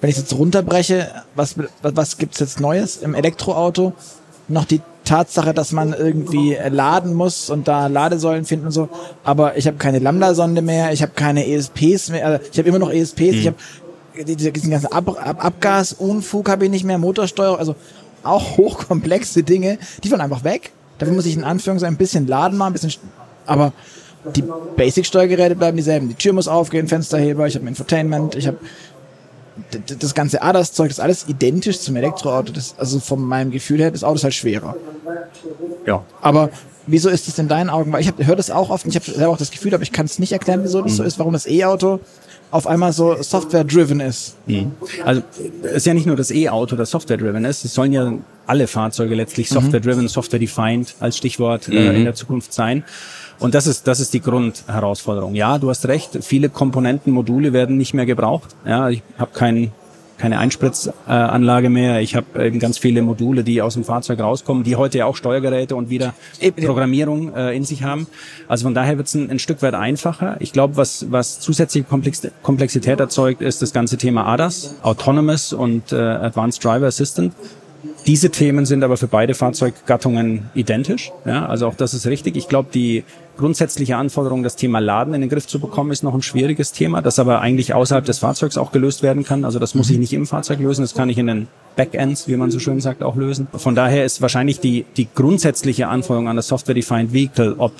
[0.00, 3.94] wenn ich jetzt runterbreche, was, was, was gibt's jetzt Neues im Elektroauto?
[4.48, 8.88] Noch die Tatsache, dass man irgendwie laden muss und da Ladesäulen finden und so.
[9.22, 12.78] Aber ich habe keine Lambda-Sonde mehr, ich habe keine ESPs mehr, also ich habe immer
[12.78, 13.28] noch ESPs, mhm.
[13.32, 13.56] ich habe
[14.22, 17.74] diesen ganzen Ab Ab Abgasunfug habe ich nicht mehr, Motorsteuerung, also
[18.24, 20.72] auch hochkomplexe Dinge, die fallen einfach weg.
[20.98, 22.92] Dafür muss ich in Anführungszeichen ein bisschen laden machen, ein bisschen,
[23.46, 23.72] aber
[24.34, 24.44] die
[24.76, 26.08] Basic-Steuergeräte bleiben dieselben.
[26.08, 28.58] Die Tür muss aufgehen, Fensterheber, ich habe Infotainment, ich habe
[30.00, 32.52] das ganze ADAS-Zeug, das ist alles identisch zum Elektroauto.
[32.52, 34.76] Das, also von meinem Gefühl her, das Auto ist halt schwerer.
[35.86, 36.02] Ja.
[36.22, 36.50] Aber
[36.86, 37.92] wieso ist das in deinen Augen?
[37.92, 39.92] Weil ich höre das auch oft und ich habe selber auch das Gefühl, aber ich
[39.92, 42.00] kann es nicht erklären, wieso das so ist, warum das E-Auto
[42.50, 44.36] auf einmal so Software-driven ist.
[44.46, 44.72] Mhm.
[45.04, 45.22] Also
[45.62, 47.64] es ist ja nicht nur das E-Auto, das Software-driven ist.
[47.64, 48.12] Es sollen ja
[48.46, 49.54] alle Fahrzeuge letztlich mhm.
[49.54, 51.96] Software-driven, Software-defined als Stichwort äh, mhm.
[51.96, 52.84] in der Zukunft sein.
[53.40, 55.34] Und das ist, das ist die Grundherausforderung.
[55.34, 58.54] Ja, du hast recht, viele Komponenten, Module werden nicht mehr gebraucht.
[58.64, 59.72] Ja, ich habe keinen
[60.18, 62.00] keine Einspritzanlage mehr.
[62.00, 65.16] Ich habe eben ganz viele Module, die aus dem Fahrzeug rauskommen, die heute ja auch
[65.16, 66.14] Steuergeräte und wieder
[66.64, 68.06] Programmierung äh, in sich haben.
[68.48, 70.36] Also von daher wird es ein, ein, Stück weit einfacher.
[70.40, 71.86] Ich glaube, was, was zusätzliche
[72.42, 77.32] Komplexität erzeugt, ist das ganze Thema ADAS, Autonomous und äh, Advanced Driver Assistant.
[78.06, 81.10] Diese Themen sind aber für beide Fahrzeuggattungen identisch.
[81.24, 82.36] Ja, also auch das ist richtig.
[82.36, 83.02] Ich glaube, die
[83.38, 87.00] grundsätzliche Anforderung, das Thema Laden in den Griff zu bekommen, ist noch ein schwieriges Thema,
[87.00, 89.44] das aber eigentlich außerhalb des Fahrzeugs auch gelöst werden kann.
[89.44, 90.00] Also das muss ich mhm.
[90.00, 93.02] nicht im Fahrzeug lösen, das kann ich in den Backends, wie man so schön sagt,
[93.02, 93.48] auch lösen.
[93.54, 97.72] Von daher ist wahrscheinlich die, die grundsätzliche Anforderung an das Software-Defined Vehicle, ob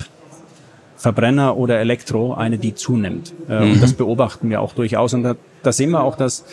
[0.97, 3.33] Verbrenner oder Elektro, eine, die zunimmt.
[3.47, 3.71] Äh, mhm.
[3.73, 5.13] Und das beobachten wir auch durchaus.
[5.13, 6.45] Und da, da sehen wir auch, dass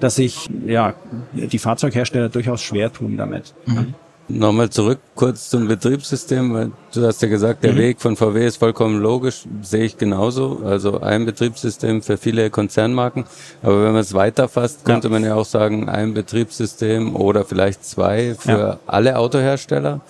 [0.00, 0.94] dass sich ja
[1.32, 3.54] die Fahrzeughersteller durchaus schwer tun damit.
[3.66, 3.94] Mhm.
[4.28, 7.78] Nochmal zurück kurz zum Betriebssystem, weil du hast ja gesagt, der mhm.
[7.78, 10.62] Weg von VW ist vollkommen logisch, sehe ich genauso.
[10.64, 13.24] Also ein Betriebssystem für viele Konzernmarken.
[13.62, 15.12] Aber wenn man es weiterfasst, könnte ja.
[15.12, 18.78] man ja auch sagen, ein Betriebssystem oder vielleicht zwei für ja.
[18.86, 20.00] alle Autohersteller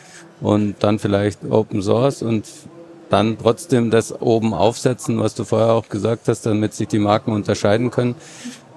[0.40, 2.46] und dann vielleicht Open Source und
[3.10, 7.32] dann trotzdem das oben aufsetzen, was du vorher auch gesagt hast, damit sich die Marken
[7.32, 8.14] unterscheiden können.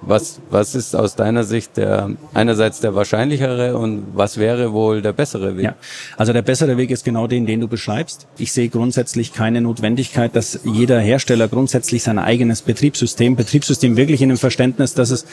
[0.01, 5.13] Was, was ist aus deiner Sicht der einerseits der wahrscheinlichere und was wäre wohl der
[5.13, 5.65] bessere Weg?
[5.65, 5.75] Ja,
[6.17, 8.27] also der bessere Weg ist genau den, den du beschreibst.
[8.37, 14.29] Ich sehe grundsätzlich keine Notwendigkeit, dass jeder Hersteller grundsätzlich sein eigenes Betriebssystem, Betriebssystem wirklich in
[14.29, 15.25] dem Verständnis, dass es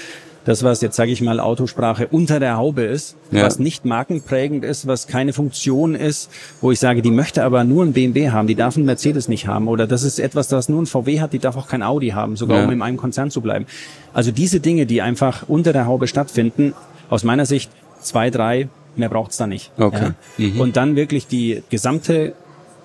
[0.47, 3.43] das, was jetzt sage ich mal Autosprache unter der Haube ist, ja.
[3.43, 6.31] was nicht markenprägend ist, was keine Funktion ist,
[6.61, 9.49] wo ich sage, die möchte aber nur ein BMW haben, die darf ein Mercedes nicht
[9.49, 12.11] haben oder das ist etwas, das nur ein VW hat, die darf auch kein Audi
[12.11, 12.65] haben, sogar ja.
[12.65, 13.67] um in einem Konzern zu bleiben.
[14.15, 16.75] Also diese Dinge, die einfach unter der Haube stattfinden,
[17.11, 19.73] aus meiner Sicht zwei, drei, mehr braucht's da nicht.
[19.77, 20.13] Okay.
[20.39, 20.47] Ja?
[20.47, 20.61] Mhm.
[20.61, 22.35] Und dann wirklich die gesamte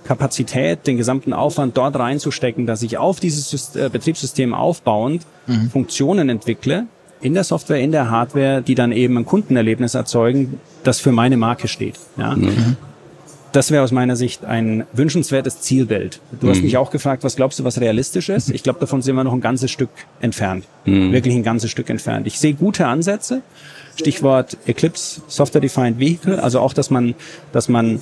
[0.03, 5.69] Kapazität, den gesamten Aufwand dort reinzustecken, dass ich auf dieses äh, Betriebssystem aufbauend mhm.
[5.69, 6.87] Funktionen entwickle,
[7.21, 11.37] in der Software, in der Hardware, die dann eben ein Kundenerlebnis erzeugen, das für meine
[11.37, 11.95] Marke steht.
[12.17, 12.35] Ja?
[12.35, 12.77] Mhm.
[13.51, 16.21] Das wäre aus meiner Sicht ein wünschenswertes Zielbild.
[16.39, 16.51] Du mhm.
[16.51, 18.49] hast mich auch gefragt, was glaubst du, was realistisch ist?
[18.49, 19.89] Ich glaube, davon sind wir noch ein ganzes Stück
[20.21, 20.65] entfernt.
[20.85, 21.11] Mhm.
[21.11, 22.27] Wirklich ein ganzes Stück entfernt.
[22.27, 23.41] Ich sehe gute Ansätze.
[23.99, 26.41] Stichwort Eclipse Software Defined Vehicle.
[26.41, 27.13] Also auch, dass man,
[27.51, 28.01] dass man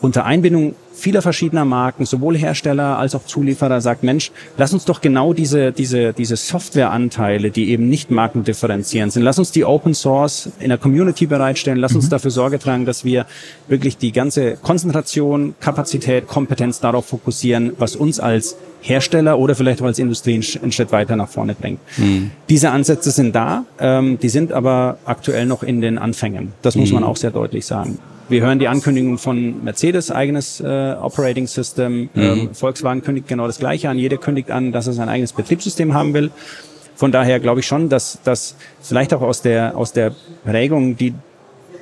[0.00, 5.00] unter Einbindung vieler verschiedener Marken, sowohl Hersteller als auch Zulieferer, sagt, Mensch, lass uns doch
[5.00, 10.50] genau diese, diese, diese Softwareanteile, die eben nicht markendifferenzierend sind, lass uns die Open Source
[10.58, 11.98] in der Community bereitstellen, lass mhm.
[11.98, 13.26] uns dafür Sorge tragen, dass wir
[13.68, 19.86] wirklich die ganze Konzentration, Kapazität, Kompetenz darauf fokussieren, was uns als Hersteller oder vielleicht auch
[19.86, 21.80] als Industrie einen Schritt weiter nach vorne bringt.
[21.96, 22.30] Mhm.
[22.48, 26.52] Diese Ansätze sind da, ähm, die sind aber aktuell noch in den Anfängen.
[26.62, 26.96] Das muss mhm.
[26.96, 27.98] man auch sehr deutlich sagen.
[28.28, 32.10] Wir hören die Ankündigung von Mercedes eigenes äh, Operating System.
[32.14, 32.22] Mhm.
[32.22, 33.98] Ähm, Volkswagen kündigt genau das Gleiche an.
[33.98, 36.30] Jeder kündigt an, dass er sein eigenes Betriebssystem haben will.
[36.94, 40.12] Von daher glaube ich schon, dass, dass vielleicht auch aus der, aus der
[40.44, 41.14] Prägung, die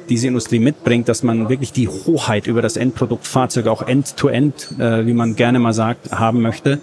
[0.09, 5.01] diese Industrie mitbringt, dass man wirklich die Hoheit über das Endprodukt Fahrzeug auch end-to-end, -End,
[5.01, 6.79] äh, wie man gerne mal sagt, haben möchte,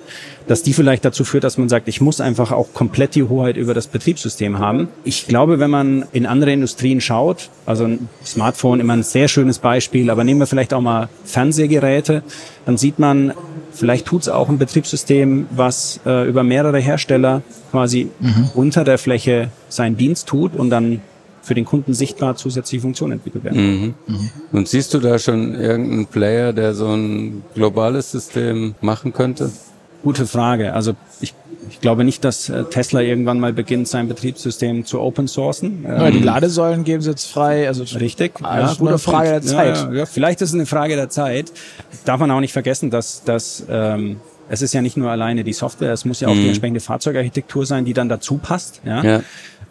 [0.47, 3.57] dass die vielleicht dazu führt, dass man sagt, ich muss einfach auch komplett die Hoheit
[3.57, 4.89] über das Betriebssystem haben.
[5.03, 9.59] Ich glaube, wenn man in andere Industrien schaut, also ein Smartphone immer ein sehr schönes
[9.59, 12.23] Beispiel, aber nehmen wir vielleicht auch mal Fernsehgeräte,
[12.65, 13.33] dann sieht man,
[13.71, 18.49] vielleicht tut es auch ein Betriebssystem, was äh, über mehrere Hersteller quasi mhm.
[18.53, 21.01] unter der Fläche seinen Dienst tut und dann
[21.43, 23.82] für den Kunden sichtbar zusätzliche Funktionen entwickelt werden.
[23.82, 23.93] Mhm.
[24.08, 24.29] Mhm.
[24.53, 29.51] Und siehst du da schon irgendeinen Player, der so ein globales System machen könnte?
[30.03, 30.73] Gute Frage.
[30.73, 31.34] Also ich,
[31.69, 35.84] ich glaube nicht, dass äh, Tesla irgendwann mal beginnt, sein Betriebssystem zu open sourcen.
[35.84, 37.67] Ja, die ähm, Ladesäulen geben sie jetzt frei.
[37.67, 38.39] Also richtig.
[38.41, 39.77] Ja, gute Frage der Zeit.
[39.77, 41.51] Ja, ja, vielleicht ist es eine Frage der Zeit.
[42.06, 44.17] Darf man auch nicht vergessen, dass, dass ähm,
[44.49, 46.41] es ist ja nicht nur alleine die Software, es muss ja auch mhm.
[46.41, 48.82] die entsprechende Fahrzeugarchitektur sein, die dann dazu passt.
[48.86, 49.03] Ja?
[49.03, 49.21] ja.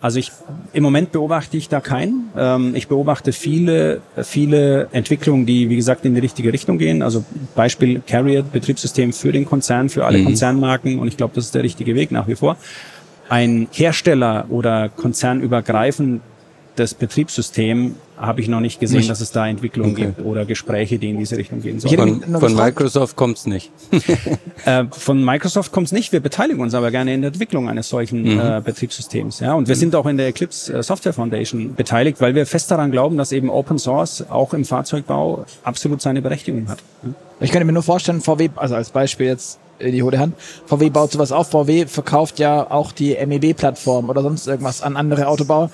[0.03, 0.33] Also ich
[0.73, 2.29] im Moment beobachte ich da keinen.
[2.37, 7.03] Ähm, ich beobachte viele, viele Entwicklungen, die wie gesagt in die richtige Richtung gehen.
[7.03, 10.25] Also Beispiel Carrier Betriebssystem für den Konzern, für alle mhm.
[10.25, 12.57] Konzernmarken und ich glaube, das ist der richtige Weg nach wie vor.
[13.29, 16.21] Ein Hersteller oder konzernübergreifend
[16.75, 19.11] das Betriebssystem habe ich noch nicht gesehen, nicht.
[19.11, 20.07] dass es da Entwicklungen okay.
[20.07, 22.23] gibt oder Gespräche, die in diese Richtung gehen sollen.
[22.23, 23.71] Von, von Microsoft kommt es nicht.
[24.65, 26.13] äh, von Microsoft kommt es nicht.
[26.13, 28.41] Wir beteiligen uns aber gerne in der Entwicklung eines solchen mhm.
[28.41, 29.41] äh, Betriebssystems.
[29.41, 32.71] Ja, und wir sind auch in der Eclipse äh, Software Foundation beteiligt, weil wir fest
[32.71, 36.79] daran glauben, dass eben Open Source auch im Fahrzeugbau absolut seine Berechtigung hat.
[37.03, 37.11] Ja?
[37.41, 40.35] Ich könnte mir nur vorstellen, VW, also als Beispiel jetzt in die hohe Hand.
[40.67, 41.51] VW baut sowas auf.
[41.51, 45.71] VW verkauft ja auch die MEB-Plattform oder sonst irgendwas an andere Autobauer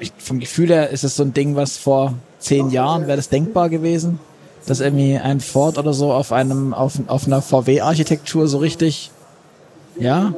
[0.00, 3.28] ich, vom Gefühl her ist es so ein Ding, was vor zehn Jahren wäre das
[3.28, 4.18] denkbar gewesen,
[4.66, 9.10] dass irgendwie ein Ford oder so auf einem, auf, auf einer VW-Architektur so richtig,
[9.98, 10.34] ja.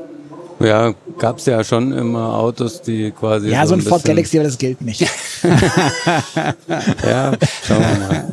[0.58, 3.50] Ja, gab es ja schon immer Autos, die quasi.
[3.50, 5.02] Ja, so ein, so ein Ford Galaxy, aber das gilt nicht.
[7.02, 8.24] ja, schauen wir mal.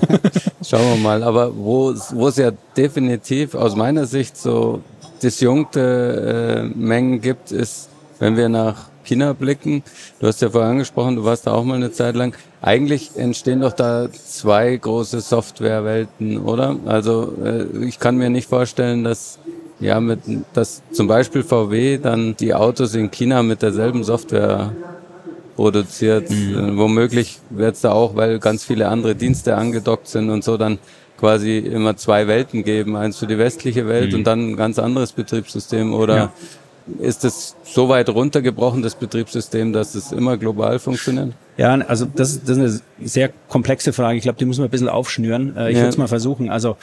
[0.63, 1.23] Schauen wir mal.
[1.23, 4.79] Aber wo wo es ja definitiv aus meiner Sicht so
[5.21, 9.83] disjunkte äh, Mengen gibt, ist, wenn wir nach China blicken.
[10.19, 12.35] Du hast ja vorher angesprochen, du warst da auch mal eine Zeit lang.
[12.61, 16.77] Eigentlich entstehen doch da zwei große Softwarewelten, oder?
[16.85, 19.39] Also äh, ich kann mir nicht vorstellen, dass
[19.79, 20.19] ja mit
[20.53, 24.71] dass zum Beispiel VW dann die Autos in China mit derselben Software
[25.55, 26.29] produziert.
[26.29, 26.57] Mhm.
[26.57, 30.57] Äh, womöglich wird es da auch, weil ganz viele andere Dienste angedockt sind und so
[30.57, 30.79] dann
[31.17, 34.19] quasi immer zwei Welten geben, eins für die westliche Welt mhm.
[34.19, 36.31] und dann ein ganz anderes Betriebssystem oder ja
[36.99, 41.33] ist es so weit runtergebrochen, das Betriebssystem, dass es immer global funktioniert?
[41.57, 44.17] Ja, also das, das ist eine sehr komplexe Frage.
[44.17, 45.55] Ich glaube, die muss man ein bisschen aufschnüren.
[45.55, 45.83] Äh, ich ja.
[45.83, 46.49] würde es mal versuchen.
[46.49, 46.77] Also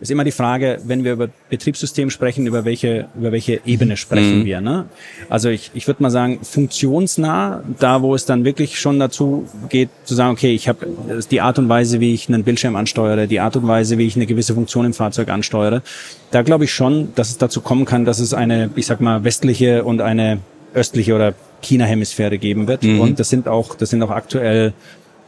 [0.00, 4.40] ist immer die Frage, wenn wir über Betriebssystem sprechen, über welche, über welche Ebene sprechen
[4.40, 4.44] mhm.
[4.44, 4.60] wir.
[4.60, 4.86] Ne?
[5.28, 9.90] Also ich, ich würde mal sagen, funktionsnah, da wo es dann wirklich schon dazu geht,
[10.04, 10.86] zu sagen, okay, ich habe
[11.30, 14.16] die Art und Weise, wie ich einen Bildschirm ansteuere, die Art und Weise, wie ich
[14.16, 15.82] eine gewisse Funktion im Fahrzeug ansteuere,
[16.30, 19.24] da glaube ich schon, dass es dazu kommen kann, dass es eine, ich sag mal,
[19.24, 20.38] westliche und eine
[20.74, 22.84] östliche oder China-Hemisphäre geben wird.
[22.84, 23.00] Mhm.
[23.00, 24.72] Und das sind auch, das sind auch aktuell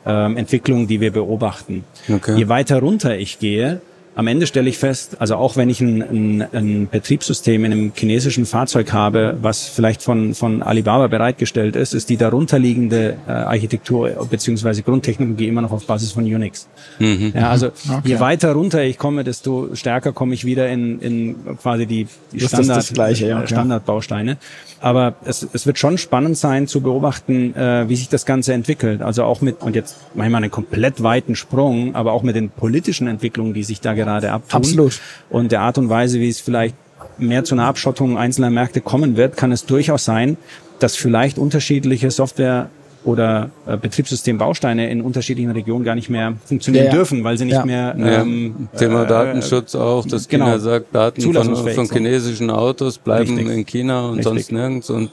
[0.07, 1.85] ähm, Entwicklungen, die wir beobachten.
[2.09, 2.37] Okay.
[2.37, 3.81] Je weiter runter ich gehe,
[4.15, 7.93] am Ende stelle ich fest, also auch wenn ich ein, ein, ein Betriebssystem in einem
[7.95, 14.11] chinesischen Fahrzeug habe, was vielleicht von, von Alibaba bereitgestellt ist, ist die darunterliegende äh, Architektur
[14.31, 16.69] beziehungsweise Grundtechnologie immer noch auf Basis von Unix.
[16.99, 17.33] Mhm.
[17.35, 18.01] Ja, also okay.
[18.05, 22.41] je weiter runter ich komme, desto stärker komme ich wieder in, in quasi die, die
[22.41, 23.49] Standard, Gleiche, ja, okay.
[23.49, 24.37] Standardbausteine.
[24.83, 29.01] Aber es, es wird schon spannend sein zu beobachten, äh, wie sich das Ganze entwickelt.
[29.01, 33.07] Also auch mit, und jetzt manchmal einen komplett weiten Sprung, aber auch mit den politischen
[33.07, 34.59] Entwicklungen, die sich da gerade abtun.
[34.59, 35.01] Absolut.
[35.31, 36.75] Und der Art und Weise, wie es vielleicht
[37.19, 40.37] mehr zu einer Abschottung einzelner Märkte kommen wird, kann es durchaus sein,
[40.79, 42.69] dass vielleicht unterschiedliche Software
[43.05, 46.97] oder äh, Betriebssystembausteine in unterschiedlichen Regionen gar nicht mehr funktionieren ja, ja.
[46.97, 47.65] dürfen, weil sie nicht ja.
[47.65, 52.99] mehr ähm, Thema äh, Datenschutz auch, dass genau, China sagt, Daten von, von chinesischen Autos
[52.99, 53.57] bleiben Richtig.
[53.57, 54.25] in China und Richtig.
[54.25, 55.11] sonst nirgends und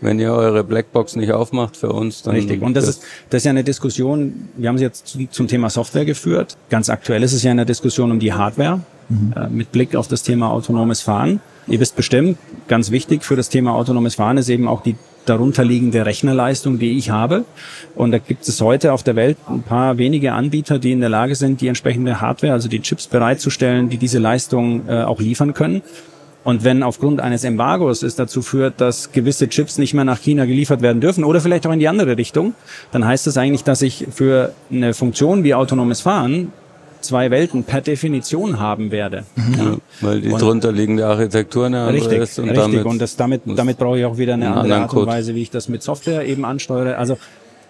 [0.00, 2.34] wenn ihr eure Blackbox nicht aufmacht für uns, dann.
[2.34, 2.62] Richtig.
[2.62, 6.04] Und das ist, das ist ja eine Diskussion, wir haben sie jetzt zum Thema Software
[6.04, 6.56] geführt.
[6.70, 9.34] Ganz aktuell ist es ja eine Diskussion um die Hardware, mhm.
[9.36, 11.40] äh, mit Blick auf das Thema autonomes Fahren.
[11.66, 16.06] Ihr wisst bestimmt, ganz wichtig für das Thema autonomes Fahren ist eben auch die darunterliegende
[16.06, 17.44] Rechnerleistung, die ich habe.
[17.94, 21.10] Und da gibt es heute auf der Welt ein paar wenige Anbieter, die in der
[21.10, 25.52] Lage sind, die entsprechende Hardware, also die Chips bereitzustellen, die diese Leistung äh, auch liefern
[25.52, 25.82] können.
[26.44, 30.44] Und wenn aufgrund eines Embargos es dazu führt, dass gewisse Chips nicht mehr nach China
[30.44, 32.54] geliefert werden dürfen oder vielleicht auch in die andere Richtung,
[32.92, 36.52] dann heißt das eigentlich, dass ich für eine Funktion wie autonomes Fahren
[37.00, 39.24] zwei Welten per Definition haben werde.
[39.36, 39.54] Mhm.
[39.58, 42.38] Ja, weil die und drunterliegende Architektur eine andere richtig, ist.
[42.38, 45.06] Und richtig, damit und das, damit, damit brauche ich auch wieder eine andere Art und
[45.06, 46.98] Weise, wie ich das mit Software eben ansteuere.
[46.98, 47.18] Also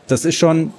[0.07, 0.73] das ist schon,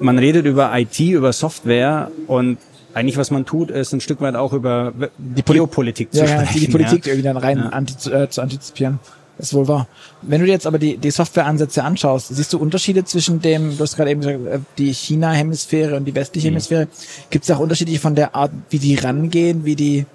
[0.00, 2.58] man redet über IT, über Software und
[2.94, 6.54] eigentlich was man tut, ist ein Stück weit auch über die Geopolitik zu ja, sprechen.
[6.54, 7.12] Die, die Politik ja.
[7.12, 7.68] irgendwie dann rein ja.
[7.70, 9.00] anti, äh, zu antizipieren.
[9.36, 9.88] Ist wohl wahr.
[10.22, 13.82] Wenn du dir jetzt aber die, die Softwareansätze anschaust, siehst du Unterschiede zwischen dem, du
[13.82, 16.52] hast gerade eben gesagt, äh, die China-Hemisphäre und die westliche mhm.
[16.52, 16.88] Hemisphäre.
[17.30, 20.06] Gibt es auch Unterschiede von der Art, wie die rangehen, wie die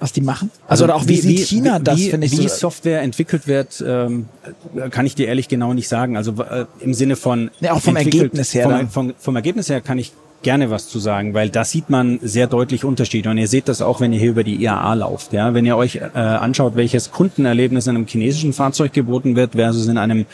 [0.00, 0.50] was die machen?
[0.66, 2.32] Also, also oder auch wie, wie China wie, das, finde ich.
[2.32, 4.26] Wie so Software entwickelt wird, ähm,
[4.90, 6.16] kann ich dir ehrlich genau nicht sagen.
[6.16, 7.50] Also äh, im Sinne von...
[7.60, 8.68] Ja, auch vom Ergebnis her.
[8.68, 10.12] Vom, vom, vom Ergebnis her kann ich
[10.44, 13.30] gerne was zu sagen, weil da sieht man sehr deutlich Unterschiede.
[13.30, 15.32] Und ihr seht das auch, wenn ihr hier über die IAA lauft.
[15.32, 15.54] Ja?
[15.54, 19.98] Wenn ihr euch äh, anschaut, welches Kundenerlebnis in einem chinesischen Fahrzeug geboten wird versus in
[19.98, 20.26] einem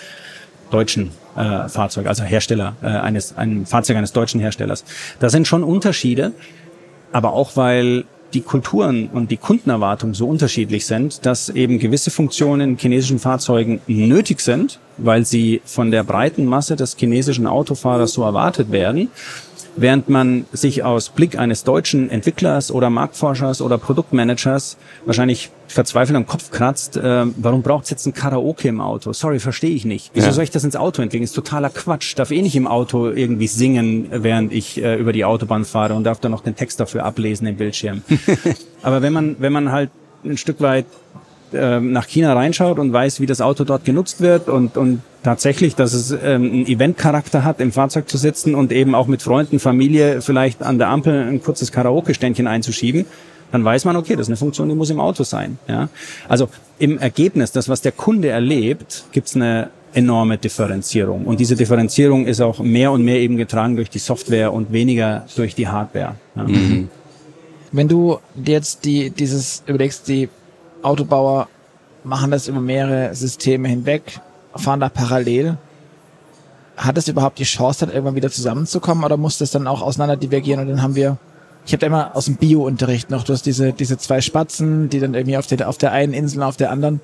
[0.71, 4.85] deutschen äh, Fahrzeug, also Hersteller äh, eines ein Fahrzeug eines deutschen Herstellers.
[5.19, 6.33] Da sind schon Unterschiede,
[7.13, 12.71] aber auch weil die Kulturen und die Kundenerwartungen so unterschiedlich sind, dass eben gewisse Funktionen
[12.71, 18.23] in chinesischen Fahrzeugen nötig sind, weil sie von der breiten Masse des chinesischen Autofahrers so
[18.23, 19.09] erwartet werden
[19.81, 26.27] während man sich aus Blick eines deutschen Entwicklers oder Marktforschers oder Produktmanagers wahrscheinlich verzweifelt am
[26.27, 29.13] Kopf kratzt, äh, warum braucht es jetzt ein Karaoke im Auto?
[29.13, 30.11] Sorry, verstehe ich nicht.
[30.15, 30.33] Wieso ja.
[30.33, 31.25] soll ich das ins Auto entwickeln?
[31.25, 32.19] Ist totaler Quatsch.
[32.19, 36.05] Darf eh nicht im Auto irgendwie singen, während ich äh, über die Autobahn fahre und
[36.05, 38.03] darf dann noch den Text dafür ablesen im Bildschirm.
[38.83, 39.91] Aber wenn man, wenn man halt
[40.25, 40.87] ein Stück weit
[41.53, 45.75] ähm, nach China reinschaut und weiß, wie das Auto dort genutzt wird und, und tatsächlich,
[45.75, 49.59] dass es ähm, einen Eventcharakter hat, im Fahrzeug zu sitzen und eben auch mit Freunden,
[49.59, 53.05] Familie vielleicht an der Ampel ein kurzes Karaoke-Ständchen einzuschieben,
[53.53, 55.59] dann weiß man, okay, das ist eine Funktion, die muss im Auto sein.
[55.69, 55.89] Ja?
[56.29, 61.25] Also im Ergebnis, das, was der Kunde erlebt, gibt's eine enorme Differenzierung.
[61.27, 65.27] Und diese Differenzierung ist auch mehr und mehr eben getragen durch die Software und weniger
[65.37, 66.15] durch die Hardware.
[66.37, 66.45] Ja.
[66.45, 66.89] Mhm.
[67.73, 70.29] Wenn du jetzt die, dieses überlegst, die
[70.83, 71.49] Autobauer
[72.05, 74.21] machen das über mehrere Systeme hinweg,
[74.57, 75.57] fahren da parallel.
[76.77, 80.17] Hat es überhaupt die Chance, dann irgendwann wieder zusammenzukommen oder muss das dann auch auseinander
[80.17, 81.19] divergieren und dann haben wir,
[81.67, 85.15] ich habe immer aus dem Bio-Unterricht noch, du hast diese, diese zwei Spatzen, die dann
[85.15, 87.01] irgendwie auf der, auf der einen Insel und auf der anderen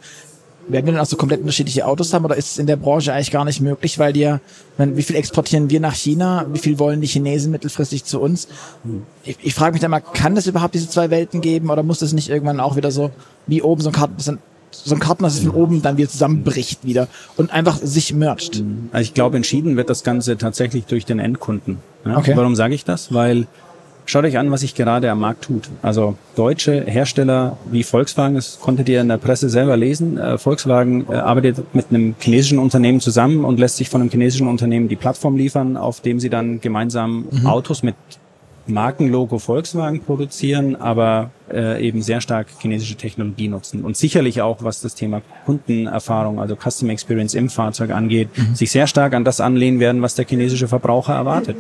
[0.68, 3.12] werden wir dann auch so komplett unterschiedliche Autos haben oder ist es in der Branche
[3.12, 4.40] eigentlich gar nicht möglich, weil die ja,
[4.78, 8.48] wie viel exportieren wir nach China, wie viel wollen die Chinesen mittelfristig zu uns?
[9.24, 12.00] Ich, ich frage mich dann mal, kann es überhaupt diese zwei Welten geben oder muss
[12.00, 13.10] das nicht irgendwann auch wieder so
[13.46, 14.40] wie oben so ein Karten,
[14.84, 18.62] so ein Karten, das von oben dann wieder zusammenbricht wieder und einfach sich mercht?
[18.92, 21.78] Also ich glaube, entschieden wird das Ganze tatsächlich durch den Endkunden.
[22.04, 22.18] Ja?
[22.18, 22.32] Okay.
[22.36, 23.12] Warum sage ich das?
[23.12, 23.46] Weil
[24.08, 25.68] Schaut euch an, was sich gerade am Markt tut.
[25.82, 30.16] Also deutsche Hersteller wie Volkswagen, das konntet ihr in der Presse selber lesen.
[30.16, 34.46] Äh, Volkswagen äh, arbeitet mit einem chinesischen Unternehmen zusammen und lässt sich von einem chinesischen
[34.46, 37.46] Unternehmen die Plattform liefern, auf dem sie dann gemeinsam mhm.
[37.46, 37.96] Autos mit
[38.68, 44.80] Markenlogo Volkswagen produzieren, aber äh, eben sehr stark chinesische Technologie nutzen und sicherlich auch, was
[44.80, 48.54] das Thema Kundenerfahrung, also Customer Experience im Fahrzeug angeht, mhm.
[48.54, 51.56] sich sehr stark an das anlehnen werden, was der chinesische Verbraucher erwartet.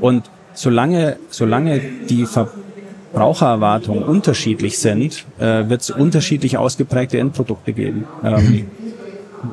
[0.00, 8.06] Und solange, solange die Verbrauchererwartungen unterschiedlich sind, äh, wird es unterschiedlich ausgeprägte Endprodukte geben.
[8.24, 8.66] Ähm,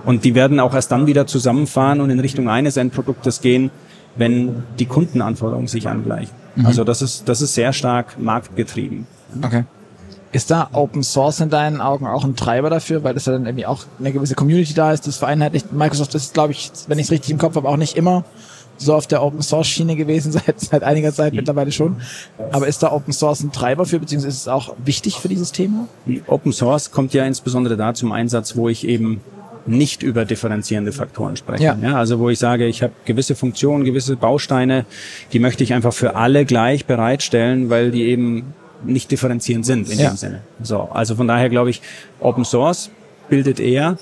[0.06, 3.71] und die werden auch erst dann wieder zusammenfahren und in Richtung eines Endproduktes gehen,
[4.15, 6.38] wenn die Kundenanforderungen sich angleichen.
[6.56, 6.66] Mhm.
[6.66, 9.08] Also das ist, das ist sehr stark marktgetrieben.
[9.42, 9.66] Okay.
[10.32, 13.48] Ist da Open Source in deinen Augen auch ein Treiber dafür, weil das ja dann
[13.48, 15.74] irgendwie auch eine gewisse Community da ist, das vereinheitlicht.
[15.74, 18.24] Microsoft ist, glaube ich, wenn ich es richtig im Kopf habe, auch nicht immer
[18.78, 21.98] so auf der Open Source Schiene gewesen seit, seit einiger Zeit mittlerweile schon.
[22.52, 25.52] Aber ist da Open Source ein Treiber für, beziehungsweise ist es auch wichtig für dieses
[25.52, 25.88] Thema?
[26.28, 29.22] Open Source kommt ja insbesondere da zum Einsatz, wo ich eben
[29.65, 31.63] nicht über differenzierende Faktoren spreche.
[31.63, 31.78] Ja.
[31.82, 31.95] ja.
[31.95, 34.86] also wo ich sage, ich habe gewisse Funktionen, gewisse Bausteine,
[35.34, 40.00] die möchte ich einfach für alle gleich bereitstellen, weil die eben nicht differenzierend sind in
[40.00, 40.10] ja.
[40.10, 40.41] dem Sinne.
[40.63, 41.82] So, also von daher glaube ich,
[42.19, 42.89] Open Source
[43.30, 43.98] bildet eher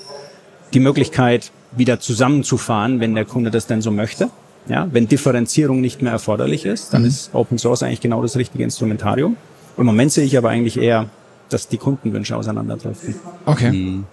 [0.72, 4.30] die Möglichkeit, wieder zusammenzufahren, wenn der Kunde das denn so möchte.
[4.68, 7.08] Ja, wenn Differenzierung nicht mehr erforderlich ist, dann mhm.
[7.08, 9.36] ist Open Source eigentlich genau das richtige Instrumentarium.
[9.78, 11.08] Im Moment sehe ich aber eigentlich eher,
[11.48, 13.14] dass die Kundenwünsche auseinanderdriften.
[13.46, 13.70] Okay.
[13.72, 14.04] Mhm.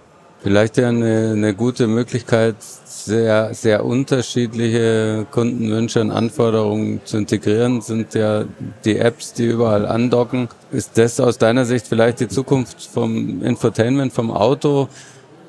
[0.45, 8.13] Vielleicht ja eine, eine gute Möglichkeit, sehr, sehr unterschiedliche Kundenwünsche und Anforderungen zu integrieren, sind
[8.13, 8.43] ja
[8.83, 10.47] die Apps, die überall andocken.
[10.71, 14.87] Ist das aus deiner Sicht vielleicht die Zukunft vom Infotainment, vom Auto,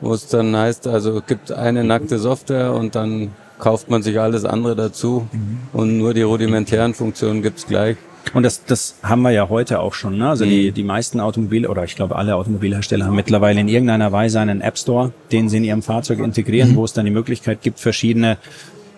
[0.01, 4.47] wo es dann heißt, also gibt eine nackte Software und dann kauft man sich alles
[4.47, 5.59] andere dazu mhm.
[5.75, 7.99] und nur die rudimentären Funktionen gibt's gleich.
[8.35, 10.19] Und das, das haben wir ja heute auch schon.
[10.19, 10.29] Ne?
[10.29, 10.51] Also mhm.
[10.51, 14.61] die, die meisten Automobil- oder ich glaube alle Automobilhersteller haben mittlerweile in irgendeiner Weise einen
[14.61, 16.77] App Store, den sie in ihrem Fahrzeug integrieren, mhm.
[16.77, 18.39] wo es dann die Möglichkeit gibt, verschiedene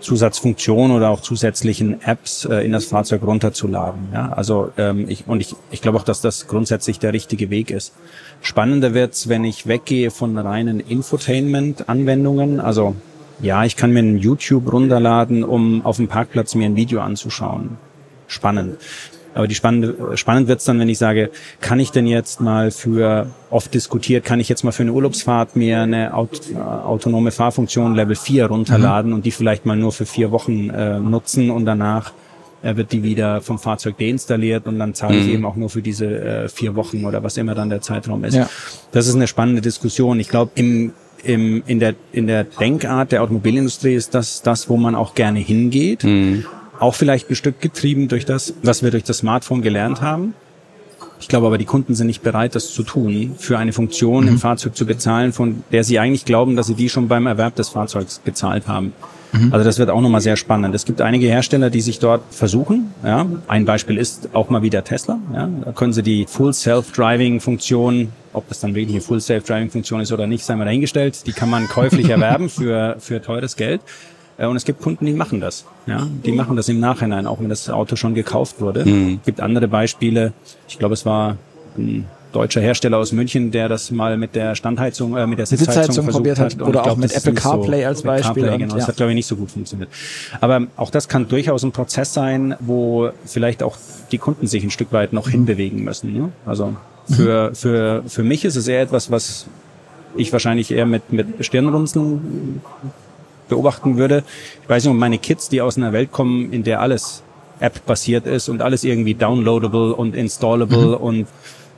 [0.01, 4.09] Zusatzfunktionen oder auch zusätzlichen Apps äh, in das Fahrzeug runterzuladen.
[4.13, 4.33] Ja?
[4.33, 7.93] Also ähm, ich, und ich, ich glaube auch, dass das grundsätzlich der richtige Weg ist.
[8.41, 12.61] Spannender wird's, wenn ich weggehe von reinen Infotainment-Anwendungen.
[12.61, 12.95] Also
[13.41, 17.79] ja, ich kann mir ein YouTube runterladen, um auf dem Parkplatz mir ein Video anzuschauen.
[18.29, 18.79] Spannend.
[19.35, 23.29] Aber die spannende, spannend wird's dann, wenn ich sage, kann ich denn jetzt mal für,
[23.51, 27.95] oft diskutiert, kann ich jetzt mal für eine Urlaubsfahrt mir eine Aut äh, autonome Fahrfunktion
[27.95, 29.17] Level 4 runterladen mhm.
[29.17, 32.13] und die vielleicht mal nur für vier Wochen äh, nutzen und danach
[32.63, 35.33] äh, wird die wieder vom Fahrzeug deinstalliert und dann zahle ich mhm.
[35.33, 38.35] eben auch nur für diese äh, vier Wochen oder was immer dann der Zeitraum ist.
[38.35, 38.49] Ja.
[38.93, 40.19] Das ist eine spannende Diskussion.
[40.21, 40.93] Ich glaube, im
[41.25, 45.41] im, in, der, in der Denkart der Automobilindustrie ist das das, wo man auch gerne
[45.41, 46.05] hingeht.
[46.05, 46.45] Mhm.
[46.79, 50.35] Auch vielleicht ein Stück getrieben durch das, was wir durch das Smartphone gelernt haben.
[51.21, 54.31] Ich glaube aber, die Kunden sind nicht bereit, das zu tun, für eine Funktion mhm.
[54.31, 57.57] im Fahrzeug zu bezahlen, von der sie eigentlich glauben, dass sie die schon beim Erwerb
[57.57, 58.93] des Fahrzeugs gezahlt haben.
[59.33, 59.53] Mhm.
[59.53, 60.75] Also das wird auch nochmal sehr spannend.
[60.75, 62.93] Es gibt einige Hersteller, die sich dort versuchen.
[63.05, 63.27] Ja.
[63.47, 65.19] Ein Beispiel ist auch mal wieder Tesla.
[65.35, 65.49] Ja.
[65.65, 70.27] Da können sie die Full Self-Driving-Funktion, ob das dann wirklich eine Full Self-Driving-Funktion ist oder
[70.27, 71.27] nicht, sei mal dahingestellt.
[71.27, 73.81] Die kann man käuflich erwerben für, für teures Geld.
[74.39, 75.67] Äh, und es gibt Kunden, die machen das.
[75.87, 78.85] Ja, die machen das im Nachhinein, auch wenn das Auto schon gekauft wurde.
[78.85, 79.19] Mhm.
[79.21, 80.33] Es gibt andere Beispiele.
[80.69, 81.37] Ich glaube, es war
[81.77, 85.83] ein deutscher Hersteller aus München, der das mal mit der Standheizung, äh, mit der Sitzheizung,
[85.83, 86.61] Sitzheizung probiert hat.
[86.61, 88.43] Oder auch mit Apple CarPlay so, als Beispiel.
[88.43, 88.75] CarPlay, genau.
[88.75, 88.79] Ja.
[88.79, 89.89] Das hat, glaube ich, nicht so gut funktioniert.
[90.41, 93.77] Aber auch das kann durchaus ein Prozess sein, wo vielleicht auch
[94.13, 96.13] die Kunden sich ein Stück weit noch hinbewegen müssen.
[96.13, 96.33] Ne?
[96.47, 96.77] Also
[97.11, 99.47] für, für, für mich ist es eher etwas, was
[100.17, 102.61] ich wahrscheinlich eher mit, mit Stirnrunzeln
[103.49, 104.25] beobachten würde.
[104.63, 107.23] Ich weiß nicht, meine Kids, die aus einer Welt kommen, in der alles
[107.61, 110.95] App-basiert ist und alles irgendwie downloadable und installable mhm.
[110.95, 111.27] und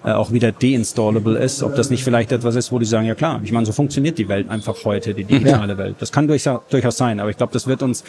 [0.05, 3.15] äh, auch wieder deinstallable ist, ob das nicht vielleicht etwas ist, wo die sagen, ja
[3.15, 5.79] klar, ich meine, so funktioniert die Welt einfach heute, die digitale ja.
[5.79, 5.97] Welt.
[5.99, 8.05] Das kann durchaus, durchaus sein, aber ich glaube, das wird uns,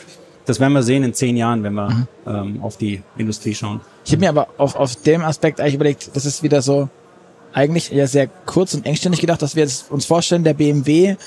[0.45, 2.07] das werden wir sehen in zehn Jahren, wenn wir mhm.
[2.27, 3.81] ähm, auf die Industrie schauen.
[4.05, 6.89] Ich habe mir aber auf, auf dem Aspekt eigentlich überlegt, das ist wieder so
[7.53, 11.17] eigentlich ja sehr kurz und engständig gedacht, dass wir jetzt uns vorstellen, der BMW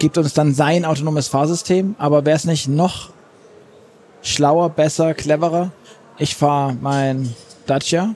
[0.00, 3.10] gibt uns dann sein autonomes Fahrsystem, aber wäre es nicht noch
[4.22, 5.70] schlauer, besser, cleverer?
[6.18, 7.34] Ich fahre mein
[7.66, 8.14] Dacia,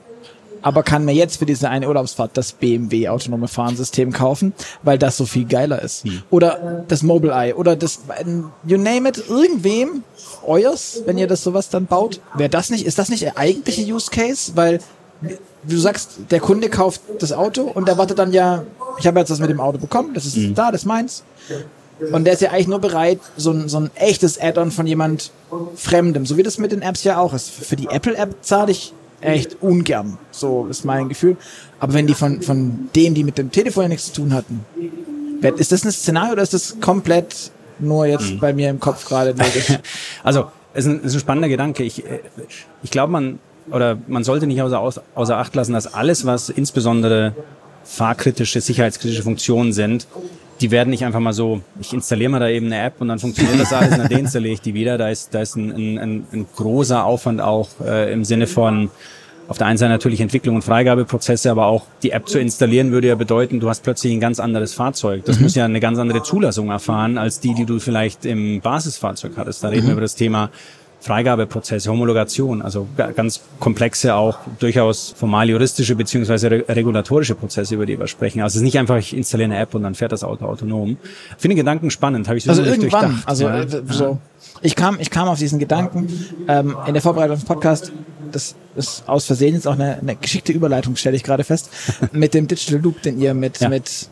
[0.61, 5.15] aber kann mir jetzt für diese eine Urlaubsfahrt das BMW autonome Fahrensystem kaufen, weil das
[5.15, 6.03] so viel geiler ist.
[6.05, 6.23] Hm.
[6.31, 7.99] Oder das Mobileye oder das,
[8.65, 10.03] you name it, irgendwem,
[10.45, 12.19] euers, wenn ihr das sowas dann baut.
[12.33, 14.53] Wäre das nicht, ist das nicht der eigentliche Use Case?
[14.55, 14.79] Weil
[15.63, 18.63] du sagst, der Kunde kauft das Auto und er wartet dann ja,
[18.97, 20.55] ich habe jetzt das mit dem Auto bekommen, das ist mhm.
[20.55, 21.23] da, das ist meins.
[22.11, 25.31] Und der ist ja eigentlich nur bereit, so ein, so ein echtes Add-on von jemand
[25.75, 27.49] Fremdem, so wie das mit den Apps ja auch ist.
[27.49, 31.37] Für die Apple-App zahle ich echt ungern, so ist mein Gefühl.
[31.79, 34.65] Aber wenn die von, von denen, die mit dem Telefon ja nichts zu tun hatten,
[35.57, 38.39] ist das ein Szenario oder ist das komplett nur jetzt mhm.
[38.39, 39.35] bei mir im Kopf gerade?
[40.23, 41.83] Also, es ist, ein, es ist ein spannender Gedanke.
[41.83, 42.19] Ich, äh,
[42.83, 43.39] ich glaube, man,
[43.71, 47.33] oder man sollte nicht außer, außer Acht lassen, dass alles, was insbesondere
[47.83, 50.07] fahrkritische, sicherheitskritische Funktionen sind,
[50.61, 53.19] die werden nicht einfach mal so, ich installiere mal da eben eine App und dann
[53.19, 54.97] funktioniert das alles und dann deinstalliere ich die wieder.
[54.97, 58.89] Da ist, da ist ein, ein, ein großer Aufwand auch äh, im Sinne von
[59.47, 63.09] auf der einen Seite natürlich Entwicklung und Freigabeprozesse, aber auch die App zu installieren würde
[63.09, 65.23] ja bedeuten, du hast plötzlich ein ganz anderes Fahrzeug.
[65.25, 65.43] Das mhm.
[65.43, 69.63] muss ja eine ganz andere Zulassung erfahren als die, die du vielleicht im Basisfahrzeug hattest.
[69.63, 69.87] Da reden mhm.
[69.87, 70.49] wir über das Thema
[71.05, 78.07] Freigabeprozesse, Homologation, also ganz komplexe, auch durchaus formal juristische beziehungsweise regulatorische Prozesse, über die wir
[78.07, 78.41] sprechen.
[78.41, 80.97] Also es ist nicht einfach, ich installiere eine App und dann fährt das Auto autonom.
[81.03, 83.27] Ich finde Gedanken spannend, habe ich so also nicht irgendwann, durchdacht.
[83.27, 83.61] Also ja.
[83.61, 84.17] äh, so.
[84.63, 86.07] Ich kam, ich kam auf diesen Gedanken
[86.47, 87.91] ähm, in der Vorbereitung des Podcasts.
[88.31, 91.69] Das ist aus Versehen jetzt auch eine, eine geschickte Überleitung, stelle ich gerade fest,
[92.13, 93.69] mit dem Digital Loop, den ihr mit ja.
[93.69, 94.09] mit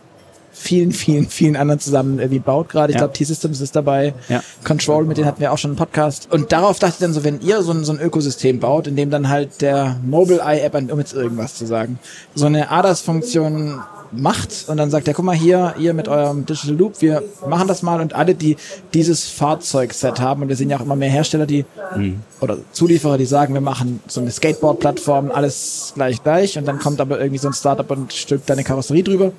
[0.54, 2.92] vielen, vielen, vielen anderen zusammen irgendwie baut gerade.
[2.92, 3.00] Ich ja.
[3.00, 4.14] glaube, T-Systems ist dabei.
[4.30, 4.42] Ja.
[4.64, 6.32] Control, mit denen hatten wir auch schon einen Podcast.
[6.32, 8.96] Und darauf dachte ich dann so, wenn ihr so ein, so ein Ökosystem baut, in
[8.96, 12.00] dem dann halt der Mobile Eye App, um jetzt irgendwas zu sagen,
[12.36, 13.82] so eine ADAS-Funktion
[14.16, 17.68] macht und dann sagt er, guck mal hier, ihr mit eurem Digital Loop, wir machen
[17.68, 18.58] das mal und alle, die
[18.94, 22.22] dieses Fahrzeugset haben und wir sehen ja auch immer mehr Hersteller, die mhm.
[22.42, 27.02] oder Zulieferer, die sagen, wir machen so eine Skateboard-Plattform, alles gleich gleich und dann kommt
[27.02, 29.32] aber irgendwie so ein Startup und stülpt deine Karosserie drüber,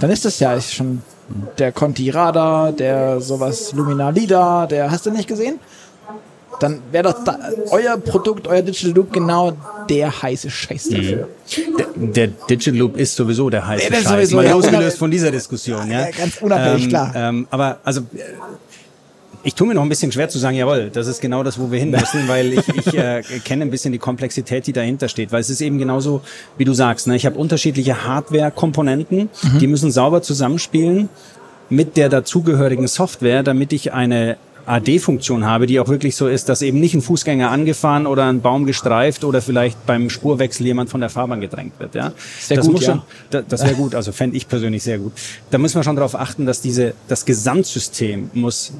[0.00, 1.02] dann ist das ja schon
[1.58, 5.58] der Conti Radar, der sowas Luminar LIDAR, der hast du nicht gesehen?
[6.60, 7.38] Dann wäre doch da,
[7.70, 9.56] euer Produkt, euer Digital Loop genau
[9.88, 11.28] der heiße Scheiß dafür.
[11.96, 15.10] Der, der Digital Loop ist sowieso der heiße Der Scheiß, sowieso, mal ja, losgelöst von
[15.10, 15.90] dieser Diskussion.
[15.90, 17.12] Ja, Ja, ganz unabhängig, ähm, klar.
[17.14, 18.02] Ähm, aber also
[19.44, 21.70] ich tue mir noch ein bisschen schwer zu sagen, jawohl, das ist genau das, wo
[21.70, 25.30] wir hin müssen, weil ich, ich äh, kenne ein bisschen die Komplexität, die dahinter steht.
[25.32, 26.22] Weil es ist eben genauso,
[26.56, 27.14] wie du sagst, ne?
[27.16, 29.58] ich habe unterschiedliche Hardware-Komponenten, Mhm.
[29.60, 31.08] die müssen sauber zusammenspielen
[31.70, 34.36] mit der dazugehörigen Software, damit ich eine
[34.68, 38.40] AD-Funktion habe, die auch wirklich so ist, dass eben nicht ein Fußgänger angefahren oder ein
[38.40, 41.94] Baum gestreift oder vielleicht beim Spurwechsel jemand von der Fahrbahn gedrängt wird.
[41.94, 42.12] Ja?
[42.40, 42.92] Sehr das gut, muss ja.
[42.92, 45.12] schon, da, das wäre gut, also fände ich persönlich sehr gut.
[45.50, 48.72] Da muss man schon darauf achten, dass diese, das Gesamtsystem muss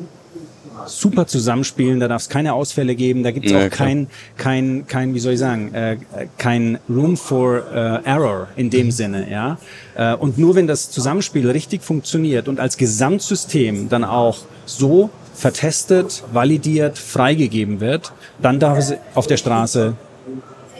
[0.86, 4.86] super zusammenspielen, da darf es keine Ausfälle geben, da gibt es Ja, auch kein, kein,
[4.86, 5.96] kein, wie soll ich sagen, äh,
[6.38, 9.58] kein Room for äh, Error in dem Sinne, ja.
[9.94, 16.24] Äh, und nur wenn das Zusammenspiel richtig funktioniert und als Gesamtsystem dann auch so vertestet,
[16.32, 18.12] validiert, freigegeben wird,
[18.42, 19.94] dann darf es auf der Straße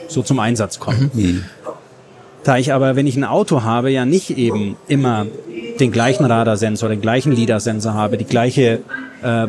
[0.09, 1.45] so zum Einsatz kommen.
[2.43, 5.27] Da ich aber, wenn ich ein Auto habe, ja nicht eben immer
[5.79, 8.81] den gleichen Radarsensor, den gleichen LIDAR-Sensor habe, die gleiche
[9.23, 9.47] äh,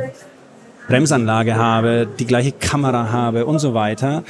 [0.86, 4.22] Bremsanlage habe, die gleiche Kamera habe und so weiter,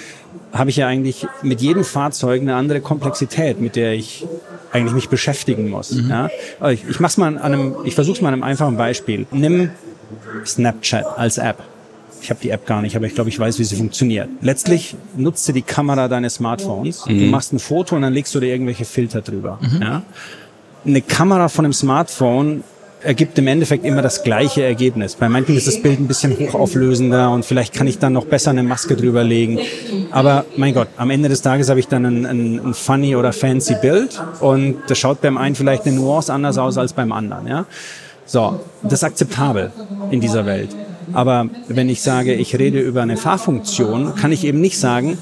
[0.53, 4.27] habe ich ja eigentlich mit jedem Fahrzeug eine andere Komplexität, mit der ich
[4.73, 5.95] eigentlich mich beschäftigen muss.
[6.09, 6.31] Ja?
[6.59, 9.27] Aber Ich, ich mach's mal an einem, ich versuche es mal an einem einfachen Beispiel.
[9.31, 9.71] Nimm
[10.45, 11.63] Snapchat als App.
[12.23, 14.29] Ich habe die App gar nicht, aber ich glaube, ich weiß, wie sie funktioniert.
[14.43, 17.05] Letztlich nutzt du die Kamera deines Smartphones.
[17.07, 19.59] Du machst ein Foto und dann legst du dir irgendwelche Filter drüber.
[19.81, 20.03] Ja?
[20.85, 22.63] Eine Kamera von einem Smartphone
[23.03, 25.15] ergibt im Endeffekt immer das gleiche Ergebnis.
[25.15, 28.51] Bei manchen ist das Bild ein bisschen hochauflösender und vielleicht kann ich dann noch besser
[28.51, 29.59] eine Maske drüber legen.
[30.11, 33.33] Aber mein Gott, am Ende des Tages habe ich dann ein, ein, ein funny oder
[33.33, 37.47] fancy Bild und das schaut beim einen vielleicht eine Nuance anders aus als beim anderen.
[37.47, 37.67] Ja?
[38.31, 39.73] So, das ist akzeptabel
[40.13, 40.69] in dieser Welt.
[41.13, 45.19] Aber wenn ich sage, ich rede über eine Fahrfunktion, kann ich eben nicht sagen,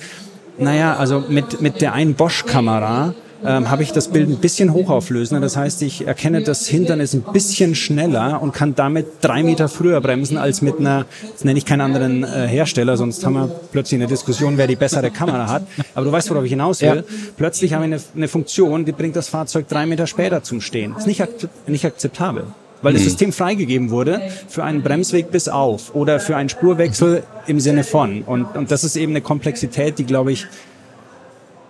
[0.58, 5.40] naja, also mit, mit der einen Bosch-Kamera ähm, habe ich das Bild ein bisschen hochauflösender.
[5.40, 10.02] Das heißt, ich erkenne das Hindernis ein bisschen schneller und kann damit drei Meter früher
[10.02, 14.02] bremsen als mit einer, jetzt nenne ich keinen anderen äh, Hersteller, sonst haben wir plötzlich
[14.02, 15.62] eine Diskussion, wer die bessere Kamera hat.
[15.94, 16.88] Aber du weißt, worauf ich hinaus will.
[16.88, 17.02] Ja.
[17.38, 20.92] Plötzlich haben wir eine, eine Funktion, die bringt das Fahrzeug drei Meter später zum Stehen.
[20.92, 22.44] Das ist nicht, akzept, nicht akzeptabel.
[22.82, 27.58] Weil das System freigegeben wurde für einen Bremsweg bis auf oder für einen Spurwechsel im
[27.58, 28.22] Sinne von.
[28.22, 30.46] Und, und das ist eben eine Komplexität, die, glaube ich,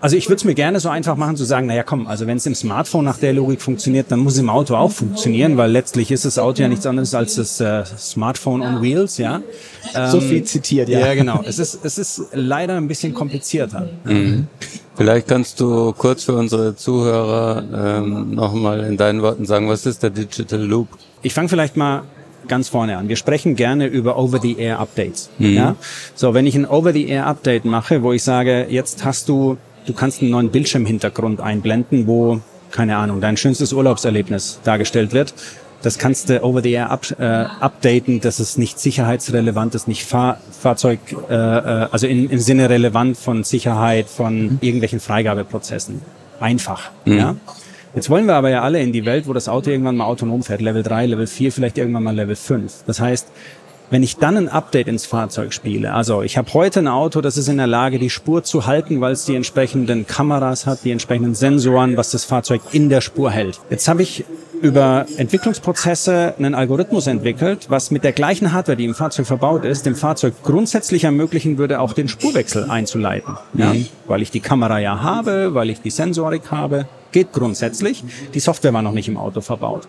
[0.01, 2.37] also ich würde es mir gerne so einfach machen zu sagen, naja komm, also wenn
[2.37, 5.73] es im Smartphone nach der Logik funktioniert, dann muss es im Auto auch funktionieren, weil
[5.73, 9.43] letztlich ist das Auto ja nichts anderes als das äh, Smartphone on Wheels, ja.
[10.11, 11.01] So Ähm, viel zitiert, ja.
[11.01, 11.43] Ja, genau.
[11.45, 13.89] Es ist, es ist leider ein bisschen komplizierter.
[14.99, 20.03] Vielleicht kannst du kurz für unsere Zuhörer ähm, nochmal in deinen Worten sagen, was ist
[20.03, 20.89] der Digital Loop?
[21.23, 22.03] Ich fange vielleicht mal
[22.49, 23.09] ganz vorne an.
[23.09, 25.31] Wir sprechen gerne über Over-the-Air-Updates.
[25.39, 25.77] Ja?
[26.17, 30.33] So, wenn ich ein Over-the-Air-Update mache, wo ich sage, jetzt hast du, du kannst einen
[30.33, 32.41] neuen Bildschirmhintergrund einblenden, wo,
[32.73, 35.33] keine Ahnung, dein schönstes Urlaubserlebnis dargestellt wird.
[35.83, 40.39] Das kannst du over-the-air up, äh, updaten, das ist nicht sicherheitsrelevant, das ist nicht Fahr
[40.51, 40.99] Fahrzeug,
[41.31, 46.03] äh, äh, also in, im Sinne relevant von Sicherheit, von irgendwelchen Freigabeprozessen.
[46.41, 46.91] Einfach.
[47.05, 47.37] Ja?
[47.95, 50.43] Jetzt wollen wir aber ja alle in die Welt, wo das Auto irgendwann mal autonom
[50.43, 52.85] fährt, Level 3, Level 4, vielleicht irgendwann mal Level 5.
[52.87, 53.29] Das heißt,
[53.91, 57.36] wenn ich dann ein Update ins Fahrzeug spiele, also ich habe heute ein Auto, das
[57.36, 60.91] ist in der Lage, die Spur zu halten, weil es die entsprechenden Kameras hat, die
[60.91, 63.61] entsprechenden Sensoren, was das Fahrzeug in der Spur hält.
[63.70, 64.24] Jetzt habe ich
[64.61, 69.86] über Entwicklungsprozesse einen Algorithmus entwickelt, was mit der gleichen Hardware, die im Fahrzeug verbaut ist,
[69.86, 73.36] dem Fahrzeug grundsätzlich ermöglichen würde, auch den Spurwechsel einzuleiten.
[73.55, 73.72] Ja?
[74.07, 76.86] Weil ich die Kamera ja habe, weil ich die Sensorik habe.
[77.13, 78.05] Geht grundsätzlich.
[78.35, 79.89] Die Software war noch nicht im Auto verbaut.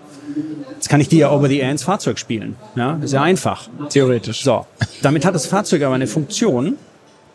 [0.75, 2.55] Jetzt kann ich die ja over the air ins Fahrzeug spielen.
[2.75, 3.67] Ja, ist ja einfach.
[3.89, 4.43] Theoretisch.
[4.43, 4.65] So,
[5.01, 6.77] damit hat das Fahrzeug aber eine Funktion,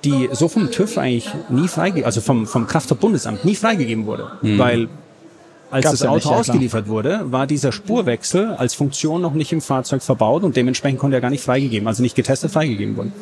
[0.05, 4.33] die so vom TÜV eigentlich nie freigegeben, also vom, vom Kraftfahrtbundesamt nie freigegeben wurde.
[4.43, 4.89] Weil
[5.71, 9.35] als Gab's das ja Auto nicht, ja, ausgeliefert wurde, war dieser Spurwechsel als Funktion noch
[9.35, 12.97] nicht im Fahrzeug verbaut und dementsprechend konnte er gar nicht freigegeben, also nicht getestet freigegeben
[12.97, 13.13] worden.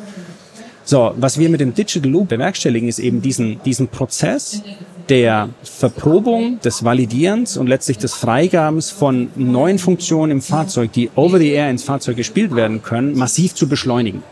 [0.85, 4.61] So, was wir mit dem Digital Loop bewerkstelligen, ist eben diesen, diesen Prozess
[5.09, 11.39] der Verprobung, des Validierens und letztlich des Freigabens von neuen Funktionen im Fahrzeug, die over
[11.39, 14.23] the air ins Fahrzeug gespielt werden können, massiv zu beschleunigen.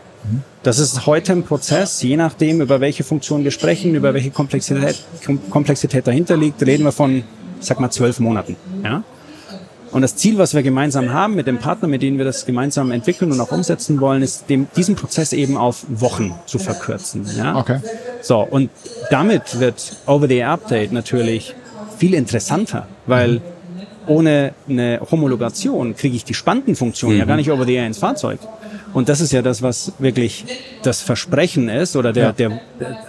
[0.62, 5.04] Das ist heute ein Prozess, je nachdem, über welche Funktion wir sprechen, über welche Komplexität,
[5.24, 7.24] Kom Komplexität dahinter liegt, reden wir von,
[7.58, 8.56] sag mal, zwölf Monaten.
[8.84, 9.02] Ja?
[9.92, 12.90] Und das Ziel, was wir gemeinsam haben mit dem Partner, mit dem wir das gemeinsam
[12.90, 17.26] entwickeln und auch umsetzen wollen, ist, dem, diesen Prozess eben auf Wochen zu verkürzen.
[17.36, 17.56] Ja?
[17.56, 17.78] Okay.
[18.22, 18.70] So, und
[19.10, 21.54] damit wird Over-the-Air-Update natürlich
[21.98, 23.42] viel interessanter, weil
[24.06, 27.18] ohne eine Homologation kriege ich die Spantenfunktion Mhm.
[27.18, 28.40] ja gar nicht over the air ins Fahrzeug.
[28.94, 30.44] Und das ist ja das, was wirklich
[30.82, 32.60] das Versprechen ist oder der, der,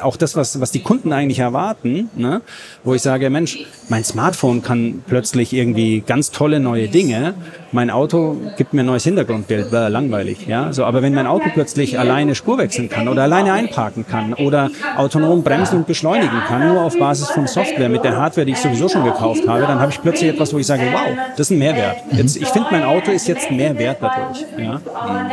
[0.02, 2.42] auch das, was, was die Kunden eigentlich erwarten, ne?
[2.84, 7.34] wo ich sage, Mensch, mein Smartphone kann plötzlich irgendwie ganz tolle neue Dinge.
[7.74, 10.72] Mein Auto gibt mir ein neues Hintergrundbild, wäre langweilig, ja.
[10.72, 14.70] So, aber wenn mein Auto plötzlich alleine Spur wechseln kann oder alleine einparken kann oder
[14.96, 18.60] autonom bremsen und beschleunigen kann, nur auf Basis von Software mit der Hardware, die ich
[18.60, 21.52] sowieso schon gekauft habe, dann habe ich plötzlich etwas, wo ich sage, wow, das ist
[21.52, 21.98] ein Mehrwert.
[22.12, 24.46] Jetzt, ich finde, mein Auto ist jetzt mehr wert dadurch.
[24.58, 24.80] Ja.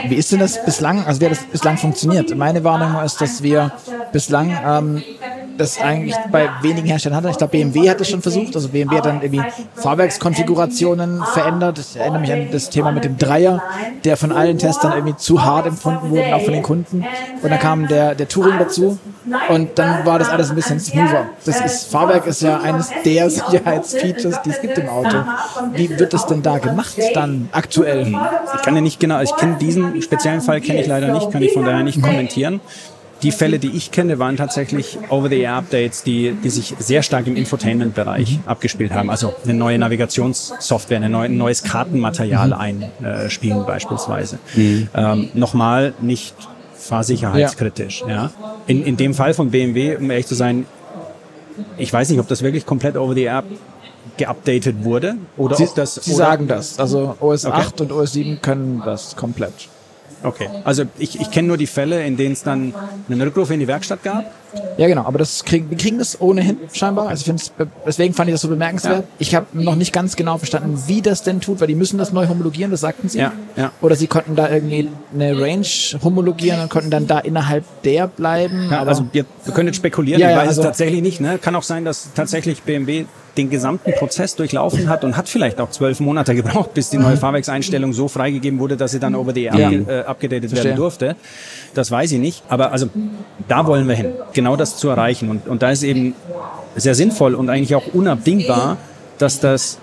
[0.08, 2.34] Wie ist denn das bislang, also wie hat das bislang funktioniert?
[2.34, 3.70] Meine Wahrnehmung ist, dass wir
[4.12, 5.02] bislang ähm,
[5.60, 7.28] das eigentlich bei wenigen Herstellern hatten.
[7.28, 8.54] Ich glaube, BMW hat das schon versucht.
[8.56, 9.42] Also BMW hat dann irgendwie
[9.74, 11.78] Fahrwerkskonfigurationen verändert.
[11.78, 13.62] Ich erinnere mich an das Thema mit dem Dreier,
[14.04, 17.04] der von allen Testern irgendwie zu hart empfunden wurde, auch von den Kunden.
[17.42, 18.98] Und dann kam der, der Touring dazu
[19.48, 21.26] und dann war das alles ein bisschen smoother.
[21.44, 25.16] Das ist, Fahrwerk ist ja eines der Sicherheitsfeatures, die es gibt im Auto.
[25.74, 28.06] Wie wird das denn da gemacht dann aktuell?
[28.56, 31.42] Ich kann ja nicht genau, ich kenne diesen speziellen Fall kenne ich leider nicht, kann
[31.42, 32.60] ich von daher nicht kommentieren.
[33.22, 38.38] Die Fälle, die ich kenne, waren tatsächlich Over-the-Air-Updates, die, die sich sehr stark im Infotainment-Bereich
[38.46, 39.10] abgespielt haben.
[39.10, 44.38] Also eine neue Navigationssoftware, eine neue, ein neues Kartenmaterial einspielen beispielsweise.
[44.56, 46.34] Ähm, nochmal nicht
[46.76, 48.04] fahrsicherheitskritisch.
[48.08, 48.30] Ja.
[48.66, 50.66] In, in dem Fall von BMW, um ehrlich zu sein,
[51.76, 53.44] ich weiß nicht, ob das wirklich komplett Over-the-Air
[54.16, 56.78] geupdatet wurde oder Sie, ob das Sie sagen das.
[56.78, 57.56] Also OS Okay.
[57.56, 59.68] 8 und OS 7 können das komplett.
[60.22, 62.74] Okay, also ich, ich kenne nur die Fälle, in denen es dann
[63.08, 64.30] einen Rückruf in die Werkstatt gab.
[64.76, 65.04] Ja, genau.
[65.04, 67.08] Aber das kriegen, wir kriegen das ohnehin scheinbar.
[67.08, 69.00] Also ich finde deswegen fand ich das so bemerkenswert.
[69.02, 69.04] Ja.
[69.18, 72.12] Ich habe noch nicht ganz genau verstanden, wie das denn tut, weil die müssen das
[72.12, 73.18] neu homologieren, das sagten sie.
[73.18, 73.72] Ja, ja.
[73.80, 75.66] Oder sie konnten da irgendwie eine Range
[76.02, 78.68] homologieren und konnten dann da innerhalb der bleiben.
[78.70, 81.20] Ja, aber also wir, wir können jetzt spekulieren, Ja, ich weiß also- es tatsächlich nicht.
[81.20, 81.38] Ne?
[81.38, 83.04] Kann auch sein, dass tatsächlich BMW
[83.36, 87.16] den gesamten Prozess durchlaufen hat und hat vielleicht auch zwölf Monate gebraucht, bis die neue
[87.16, 89.70] Fahrwerkseinstellung so freigegeben wurde, dass sie dann over the air Ja.
[89.70, 91.14] äh, abgedatet werden durfte.
[91.74, 92.42] Das weiß ich nicht.
[92.48, 92.88] Aber also
[93.46, 95.28] da wollen wir hin, genau das zu erreichen.
[95.28, 96.14] Und, und da ist eben
[96.74, 98.78] sehr sinnvoll und eigentlich auch unabdingbar,
[99.18, 99.78] dass das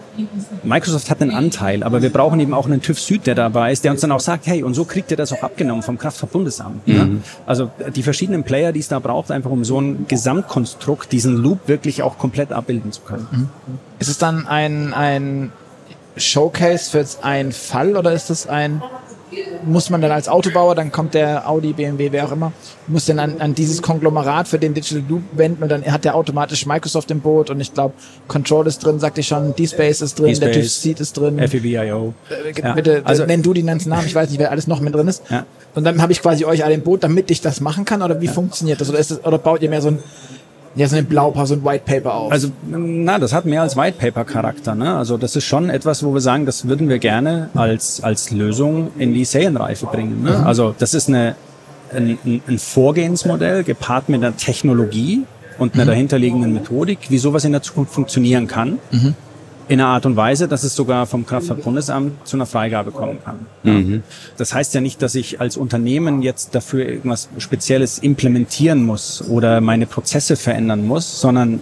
[0.64, 3.84] Microsoft hat einen Anteil, aber wir brauchen eben auch einen TÜV Süd, der dabei ist,
[3.84, 6.88] der uns dann auch sagt, hey, und so kriegt ihr das auch abgenommen vom Kraftfahrtbundesamt.
[6.88, 7.22] Ne?
[7.45, 11.68] Also die verschiedenen Player, die es da braucht, einfach um so ein Gesamtkonstrukt, diesen Loop
[11.68, 13.51] wirklich auch komplett abbilden zu können.
[13.99, 15.51] ist es dann ein, ein
[16.16, 18.82] Showcase für einen Fall oder ist es ein,
[19.65, 22.53] muss man dann als Autobauer, dann kommt der Audi, BMW, wer auch immer,
[22.88, 26.15] muss dann an, an dieses Konglomerat für den Digital Loop wenden und dann hat der
[26.15, 27.93] automatisch Microsoft im Boot und ich glaube,
[28.28, 31.39] Control ist drin, sagte ich schon, D-Space ist drin, der TÜV Seat ist drin.
[31.45, 32.13] FEVIO.
[32.30, 34.80] Äh, Ja, Bitte, also- nenn du die ganzen Namen, ich weiß nicht, wer alles noch
[34.80, 35.23] mit drin ist.
[35.30, 35.45] Ja.
[35.75, 38.19] Und dann habe ich quasi euch alle im Boot, damit ich das machen kann, oder
[38.21, 38.89] wie funktioniert das?
[38.89, 39.25] Oder, ist das?
[39.25, 39.99] oder baut ihr mehr so ein,
[40.78, 42.32] ja, so ein Blaupause, ein White Paper auf?
[42.32, 44.75] Also, na, das hat mehr als White Paper Charakter.
[44.75, 44.95] Ne?
[44.95, 48.91] Also, das ist schon etwas, wo wir sagen, das würden wir gerne als, als Lösung
[48.97, 50.23] in die Serienreife bringen.
[50.23, 50.45] Ne?
[50.45, 51.36] Also, das ist eine,
[51.93, 55.23] ein, ein- ein Vorgehensmodell gepaart mit einer Technologie
[55.57, 58.78] und einer dahinterliegenden Methodik, wie sowas in der Zukunft funktionieren kann.
[59.70, 64.03] In einer Art und Weise, dass es sogar vom Kraftfahrtbundesamt zu einer Freigabe kommen kann.
[64.38, 69.59] Das heißt ja nicht, dass ich als Unternehmen jetzt dafür irgendwas Spezielles implementieren muss oder
[69.59, 71.59] meine Prozesse verändern muss, sondern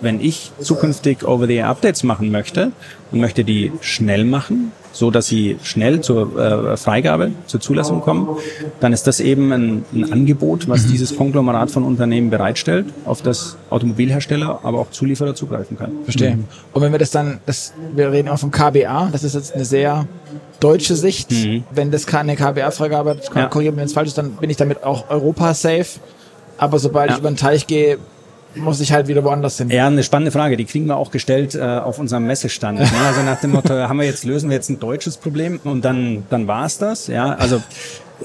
[0.00, 2.72] wenn ich zukünftig Over-the-Air-Updates machen möchte
[3.12, 8.28] und möchte die schnell machen, so dass sie schnell zur äh, Freigabe, zur Zulassung kommen,
[8.80, 13.58] dann ist das eben ein, ein Angebot, was dieses Konglomerat von Unternehmen bereitstellt, auf das
[13.68, 15.98] Automobilhersteller, aber auch Zulieferer zugreifen können.
[16.04, 16.38] Verstehe.
[16.72, 19.66] Und wenn wir das dann, das, wir reden immer vom KBA, das ist jetzt eine
[19.66, 20.06] sehr
[20.60, 21.28] deutsche Sicht.
[21.72, 23.46] Wenn das keine KBA-Freigabe hat, Ja.
[23.48, 26.00] korrigieren wir, wenn es falsch ist, dann bin ich damit auch Europa-safe.
[26.56, 27.16] Aber sobald Ja.
[27.16, 27.98] ich über den Teich gehe,
[28.56, 29.70] muss ich halt wieder woanders hin.
[29.70, 30.56] Ja, eine spannende Frage.
[30.56, 32.78] Die kriegen wir auch gestellt äh, auf unserem Messestand.
[32.78, 32.88] Ne?
[33.06, 36.24] Also nach dem Motto, haben wir jetzt lösen wir jetzt ein deutsches Problem und dann
[36.30, 37.06] dann war's das.
[37.06, 37.62] Ja, also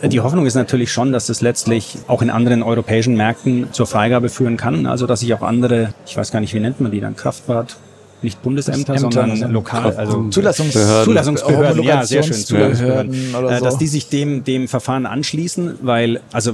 [0.04, 4.30] die Hoffnung ist natürlich schon, dass es letztlich auch in anderen europäischen Märkten zur Freigabe
[4.30, 4.86] führen kann.
[4.86, 7.78] Also dass sich auch andere, ich weiß gar nicht, wie nennt man die dann, Kraftfahrt,
[8.24, 11.06] nicht Bundesämter, Ämter, sondern lokal, also Zulassungs Behörden.
[11.06, 12.34] Zulassungsbehörden, ja, sehr schön.
[12.34, 13.66] Zulassungsbehörden, oder äh, so.
[13.66, 16.54] dass die sich dem, dem Verfahren anschließen, weil, also,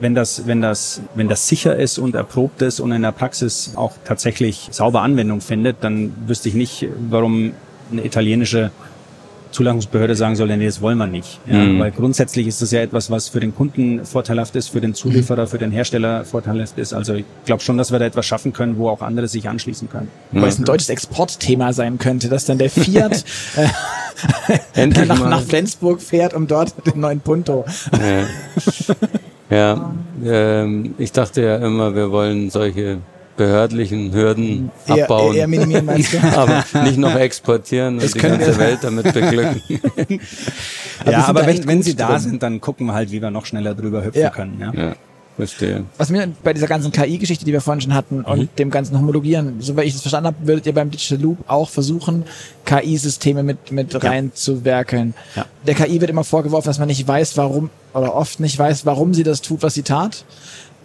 [0.00, 3.72] wenn das, wenn das, wenn das sicher ist und erprobt ist und in der Praxis
[3.74, 7.52] auch tatsächlich sauber Anwendung findet, dann wüsste ich nicht, warum
[7.90, 8.70] eine italienische
[9.54, 11.40] Zulassungsbehörde sagen soll, nee, das wollen wir nicht.
[11.46, 11.78] Ja, Mhm.
[11.78, 15.46] Weil grundsätzlich ist das ja etwas, was für den Kunden vorteilhaft ist, für den Zulieferer,
[15.46, 16.92] für den Hersteller vorteilhaft ist.
[16.92, 19.88] Also ich glaube schon, dass wir da etwas schaffen können, wo auch andere sich anschließen
[19.88, 20.08] können.
[20.32, 23.24] Weil es ein deutsches Exportthema sein könnte, dass dann der Fiat
[23.56, 27.64] äh, Endlich nach, nach Flensburg fährt, um dort den neuen Punto.
[29.50, 29.94] Ja, ja
[30.24, 32.98] ähm, ich dachte ja immer, wir wollen solche
[33.36, 36.18] behördlichen Hürden Eher, abbauen, eher minimieren meinst du?
[36.36, 39.62] aber nicht noch exportieren und die können ganze wir- Welt damit beglücken.
[39.68, 40.20] wir
[41.12, 42.20] ja, aber wenn, wenn sie da drin.
[42.20, 44.30] sind, dann gucken wir halt, wie wir noch schneller drüber hüpfen Ja.
[44.30, 44.58] können.
[44.60, 44.72] Ja.
[44.72, 44.94] Ja,
[45.36, 45.84] verstehe.
[45.98, 48.24] Was mir bei dieser ganzen KI-Geschichte, die wir vorhin schon hatten, Mhm.
[48.24, 51.68] und dem ganzen Homologieren, soweit ich das verstanden habe, würdet ihr beim Digital Loop auch
[51.70, 52.24] versuchen,
[52.66, 55.14] KI-Systeme mit, mit reinzuwerkeln.
[55.34, 55.46] Ja.
[55.66, 59.12] Der KI wird immer vorgeworfen, dass man nicht weiß, warum, oder oft nicht weiß, warum
[59.14, 60.24] sie das tut, was sie tat.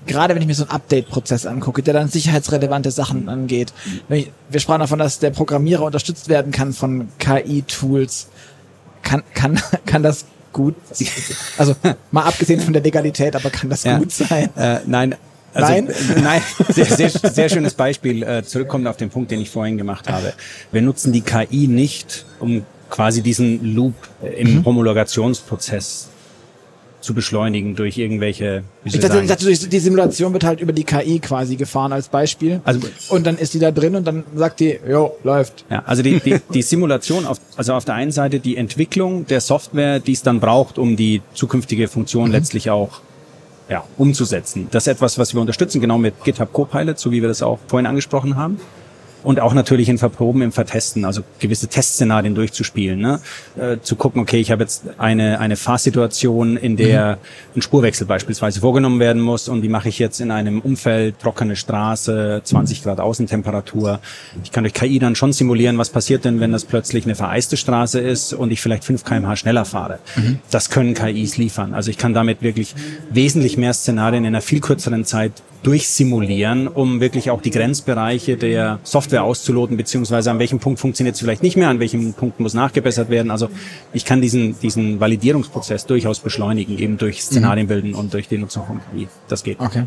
[0.07, 3.73] Gerade wenn ich mir so einen Update-Prozess angucke, der dann sicherheitsrelevante Sachen angeht.
[4.09, 8.27] Ich, wir sprachen davon, dass der Programmierer unterstützt werden kann von KI-Tools.
[9.03, 10.75] Kann, kann, kann das gut,
[11.57, 11.75] also
[12.11, 13.99] mal abgesehen von der Legalität, aber kann das Ja.
[13.99, 14.49] gut sein?
[14.57, 15.15] Äh, nein.
[15.53, 15.89] Also, Nein?
[16.23, 20.07] nein, sehr, sehr, sehr schönes Beispiel, äh, zurückkommt auf den Punkt, den ich vorhin gemacht
[20.09, 20.33] habe.
[20.71, 26.09] Wir nutzen die KI nicht, um quasi diesen Loop äh, im Homologationsprozess
[27.01, 31.19] zu beschleunigen durch irgendwelche, Ich dachte, ich dachte, die Simulation wird halt über die KI
[31.19, 32.61] quasi gefahren als Beispiel.
[32.65, 35.65] Also- und dann ist die da drin und dann sagt die, jo, läuft.
[35.69, 39.41] Ja, also die, die, die Simulation, auf, also auf der einen Seite die Entwicklung der
[39.41, 43.01] Software, die es dann braucht, um die zukünftige Funktion letztlich auch
[43.69, 44.67] ja, umzusetzen.
[44.71, 47.59] Das ist etwas, was wir unterstützen, genau mit GitHub Copilot, so wie wir das auch
[47.67, 48.59] vorhin angesprochen haben.
[49.23, 52.99] Und auch natürlich in Verproben, im Vertesten, also gewisse Testszenarien durchzuspielen.
[52.99, 53.19] Ne?
[53.59, 57.17] Äh, zu gucken, okay, ich habe jetzt eine, eine Fahrsituation, in der
[57.55, 61.55] ein Spurwechsel beispielsweise vorgenommen werden muss und die mache ich jetzt in einem Umfeld, trockene
[61.55, 63.99] Straße, 20 Grad Außentemperatur.
[64.43, 67.57] Ich kann durch KI dann schon simulieren, was passiert denn, wenn das plötzlich eine vereiste
[67.57, 69.99] Straße ist und ich vielleicht 5 kmh schneller fahre.
[70.51, 71.73] Das können KIs liefern.
[71.73, 72.75] Also ich kann damit wirklich
[73.09, 75.33] wesentlich mehr Szenarien in einer viel kürzeren Zeit
[75.63, 81.21] durchsimulieren, um wirklich auch die Grenzbereiche der Software auszuloten, beziehungsweise an welchem Punkt funktioniert es
[81.21, 83.31] vielleicht nicht mehr, an welchem Punkt muss nachgebessert werden.
[83.31, 83.49] Also
[83.93, 88.65] ich kann diesen, diesen Validierungsprozess durchaus beschleunigen, eben durch Szenarien bilden und durch die Nutzung
[88.65, 89.07] von KI.
[89.27, 89.59] Das geht.
[89.59, 89.83] Okay.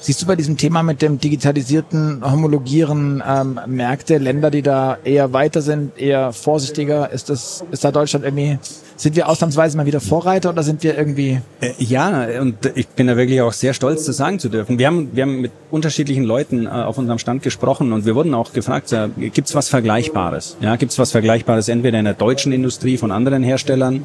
[0.00, 5.32] Siehst du bei diesem Thema mit dem digitalisierten Homologieren ähm, Märkte, Länder, die da eher
[5.32, 7.10] weiter sind, eher vorsichtiger?
[7.10, 8.58] Ist das, ist da Deutschland irgendwie,
[8.96, 13.06] sind wir ausnahmsweise mal wieder Vorreiter oder sind wir irgendwie, Äh, Ja, und ich bin
[13.06, 14.78] da wirklich auch sehr stolz, das sagen zu dürfen.
[14.78, 18.34] Wir haben, wir haben mit unterschiedlichen Leuten äh, auf unserem Stand gesprochen und wir wurden
[18.34, 20.56] auch gefragt, äh, gibt's was Vergleichbares?
[20.60, 24.04] Ja, gibt's was Vergleichbares entweder in der deutschen Industrie von anderen Herstellern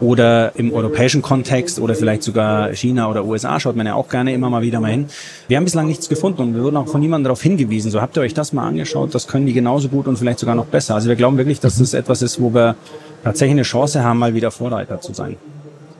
[0.00, 4.32] oder im europäischen Kontext oder vielleicht sogar China oder USA schaut man ja auch gerne
[4.32, 5.06] immer mal wieder mal hin.
[5.48, 7.90] Wir haben bislang nichts gefunden und wir wurden auch von niemandem darauf hingewiesen.
[7.90, 10.54] So habt ihr euch das mal angeschaut, das können die genauso gut und vielleicht sogar
[10.54, 10.94] noch besser.
[10.94, 12.76] Also wir glauben wirklich, dass das etwas ist, wo wir
[13.24, 15.36] tatsächlich eine Chance haben, mal wieder Vorreiter zu sein.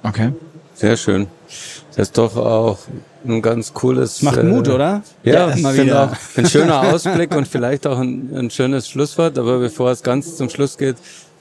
[0.02, 0.32] okay.
[0.74, 1.26] Sehr schön.
[1.96, 2.78] Das ist doch auch
[3.26, 4.22] ein ganz cooles.
[4.22, 5.02] Macht Mut, oder?
[5.24, 6.04] Ja, Ja, ich mal wieder.
[6.04, 9.36] auch ein schöner Ausblick und vielleicht auch ein, ein schönes Schlusswort.
[9.38, 10.94] Aber bevor es ganz zum Schluss geht,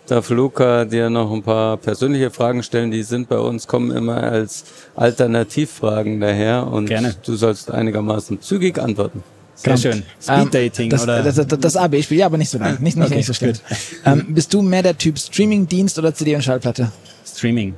[0.07, 2.91] darf Luca dir noch ein paar persönliche Fragen stellen.
[2.91, 4.63] Die sind bei uns, kommen immer als
[4.95, 7.15] Alternativfragen daher und Gerne.
[7.25, 9.23] du sollst einigermaßen zügig antworten.
[9.55, 9.81] Sehr Genau.
[9.81, 10.03] schön.
[10.27, 11.23] Ähm, Speed Dating das, oder?
[11.23, 12.79] Das, das, das AB-Spiel, ja, aber nicht so lang.
[12.81, 13.53] Nicht, nicht, Okay, nicht so schlimm.
[14.05, 16.91] Ähm, bist du mehr der Typ Streaming-Dienst oder CD und Schallplatte?
[17.25, 17.73] Streaming.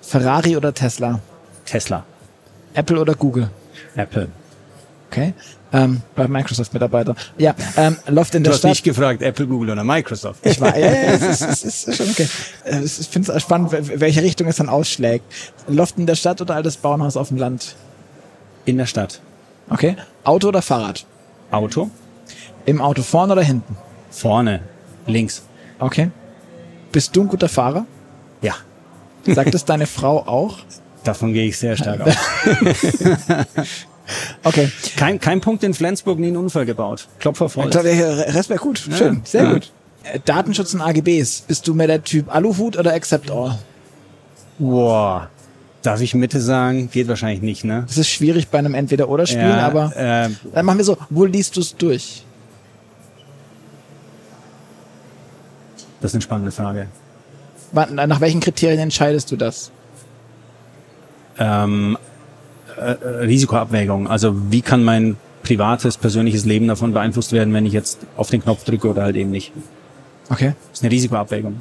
[0.00, 1.20] Ferrari oder Tesla?
[1.66, 2.04] Tesla.
[2.74, 3.50] Apple oder Google?
[3.96, 4.28] Apple.
[5.10, 5.34] Okay.
[5.70, 7.14] Ähm, bei Microsoft-Mitarbeiter.
[7.36, 8.70] Ja, ähm, Loft in Du der hast Stadt.
[8.70, 10.44] nicht gefragt, Apple, Google oder Microsoft.
[10.46, 12.26] Ich war, ja, ja, es ist, es ist schon okay.
[12.64, 15.24] Äh, Ich finde es spannend, wel- welche Richtung es dann ausschlägt.
[15.66, 17.74] Loft in der Stadt oder altes Bauernhaus auf dem Land?
[18.64, 19.20] In der Stadt.
[19.68, 19.96] Okay.
[20.24, 21.04] Auto oder Fahrrad?
[21.50, 21.90] Auto.
[22.64, 23.76] Im Auto vorne oder hinten?
[24.10, 24.60] Vorne.
[25.06, 25.42] Links.
[25.78, 26.10] Okay.
[26.92, 27.84] Bist du ein guter Fahrer?
[28.40, 28.54] Ja.
[29.26, 30.58] Sagt es deine Frau auch?
[31.04, 32.14] Davon gehe ich sehr stark aus.
[34.44, 34.70] Okay.
[34.96, 37.08] Kein, kein Punkt in Flensburg, nie einen Unfall gebaut.
[37.18, 37.68] Klopfer voll.
[37.68, 38.78] Rest wäre gut.
[38.78, 39.20] Schön.
[39.24, 39.52] Sehr Ja.
[39.52, 39.70] gut.
[40.04, 41.42] Äh, Datenschutz und AGBs.
[41.42, 43.58] Bist du mehr der Typ Aluhut oder Accept All?
[44.58, 45.28] Boah.
[45.82, 46.90] Darf ich Mitte sagen?
[46.90, 47.84] Geht wahrscheinlich nicht, ne?
[47.86, 50.96] Das ist schwierig bei einem Entweder-Oder-Spiel, Ja, aber äh, dann machen wir so.
[51.10, 52.24] Wo liest du es durch?
[56.00, 56.86] das ist eine spannende Frage.
[57.72, 59.70] Nach welchen Kriterien entscheidest du das?
[61.38, 61.98] Ähm,
[62.78, 64.08] äh, äh, Risikoabwägung.
[64.08, 68.42] Also wie kann mein privates, persönliches Leben davon beeinflusst werden, wenn ich jetzt auf den
[68.42, 69.52] Knopf drücke oder halt eben nicht?
[70.30, 70.52] Okay.
[70.70, 71.60] Das ist eine Risikoabwägung.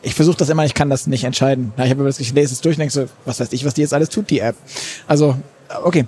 [0.00, 1.72] Ich versuche das immer, ich kann das nicht entscheiden.
[1.76, 3.80] Ich habe das, ich lese es durch und denke so, was weiß ich, was die
[3.80, 4.54] jetzt alles tut, die App.
[5.08, 5.34] Also,
[5.82, 6.06] okay.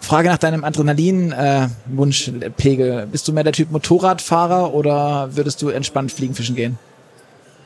[0.00, 3.06] Frage nach deinem Adrenalin-Wunschpegel.
[3.06, 6.78] Bist du mehr der Typ Motorradfahrer oder würdest du entspannt fliegen, fischen gehen?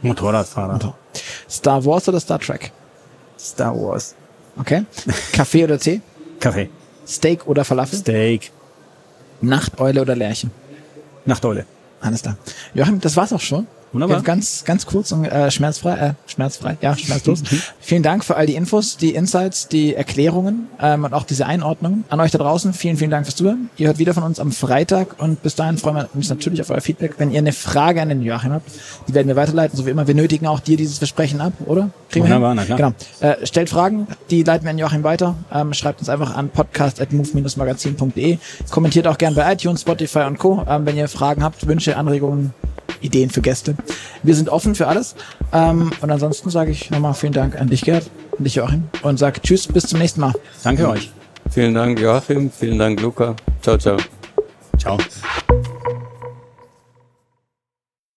[0.02, 0.94] Motorradfahrer.
[1.48, 2.72] Star Wars oder Star Trek?
[3.38, 4.14] Star Wars.
[4.58, 4.84] Okay.
[5.32, 6.00] Kaffee oder Tee?
[6.40, 6.68] Kaffee.
[7.06, 7.98] Steak oder Falafel?
[7.98, 8.50] Steak.
[9.40, 10.48] Nachteule oder Lerche?
[11.24, 11.66] Nachteule.
[12.00, 12.36] Alles klar.
[12.74, 13.66] Joachim, das war's auch schon.
[13.96, 14.22] Wunderbar.
[14.22, 17.42] Ganz, ganz kurz und äh, schmerzfrei, äh, schmerzfrei, ja, schmerzlos.
[17.80, 22.04] vielen Dank für all die Infos, die Insights, die Erklärungen ähm, und auch diese Einordnung.
[22.10, 23.70] An euch da draußen, vielen, vielen Dank fürs Zuhören.
[23.78, 26.68] Ihr hört wieder von uns am Freitag und bis dahin freuen wir uns natürlich auf
[26.68, 27.14] euer Feedback.
[27.16, 28.70] Wenn ihr eine Frage an den Joachim habt,
[29.08, 30.06] die werden wir weiterleiten, so wie immer.
[30.06, 31.88] Wir nötigen auch dir dieses Versprechen ab, oder?
[32.10, 32.76] Kriegen Wunderbar, na klar.
[32.76, 32.92] Genau.
[33.20, 35.36] Äh, stellt Fragen, die leiten wir an Joachim weiter.
[35.52, 38.38] Ähm, schreibt uns einfach an podcast.move-magazin.de.
[38.70, 42.52] Kommentiert auch gern bei iTunes, Spotify und Co., ähm, wenn ihr Fragen habt, Wünsche, Anregungen,
[43.00, 43.74] Ideen für Gäste.
[44.22, 45.14] Wir sind offen für alles.
[45.52, 49.18] Ähm, und ansonsten sage ich nochmal vielen Dank an dich, Gerd, und dich, Joachim, und
[49.18, 50.32] sage Tschüss, bis zum nächsten Mal.
[50.62, 51.10] Danke euch.
[51.50, 52.50] Vielen Dank, Joachim.
[52.50, 53.36] Vielen Dank, Luca.
[53.62, 53.96] Ciao, ciao.
[54.78, 54.98] Ciao.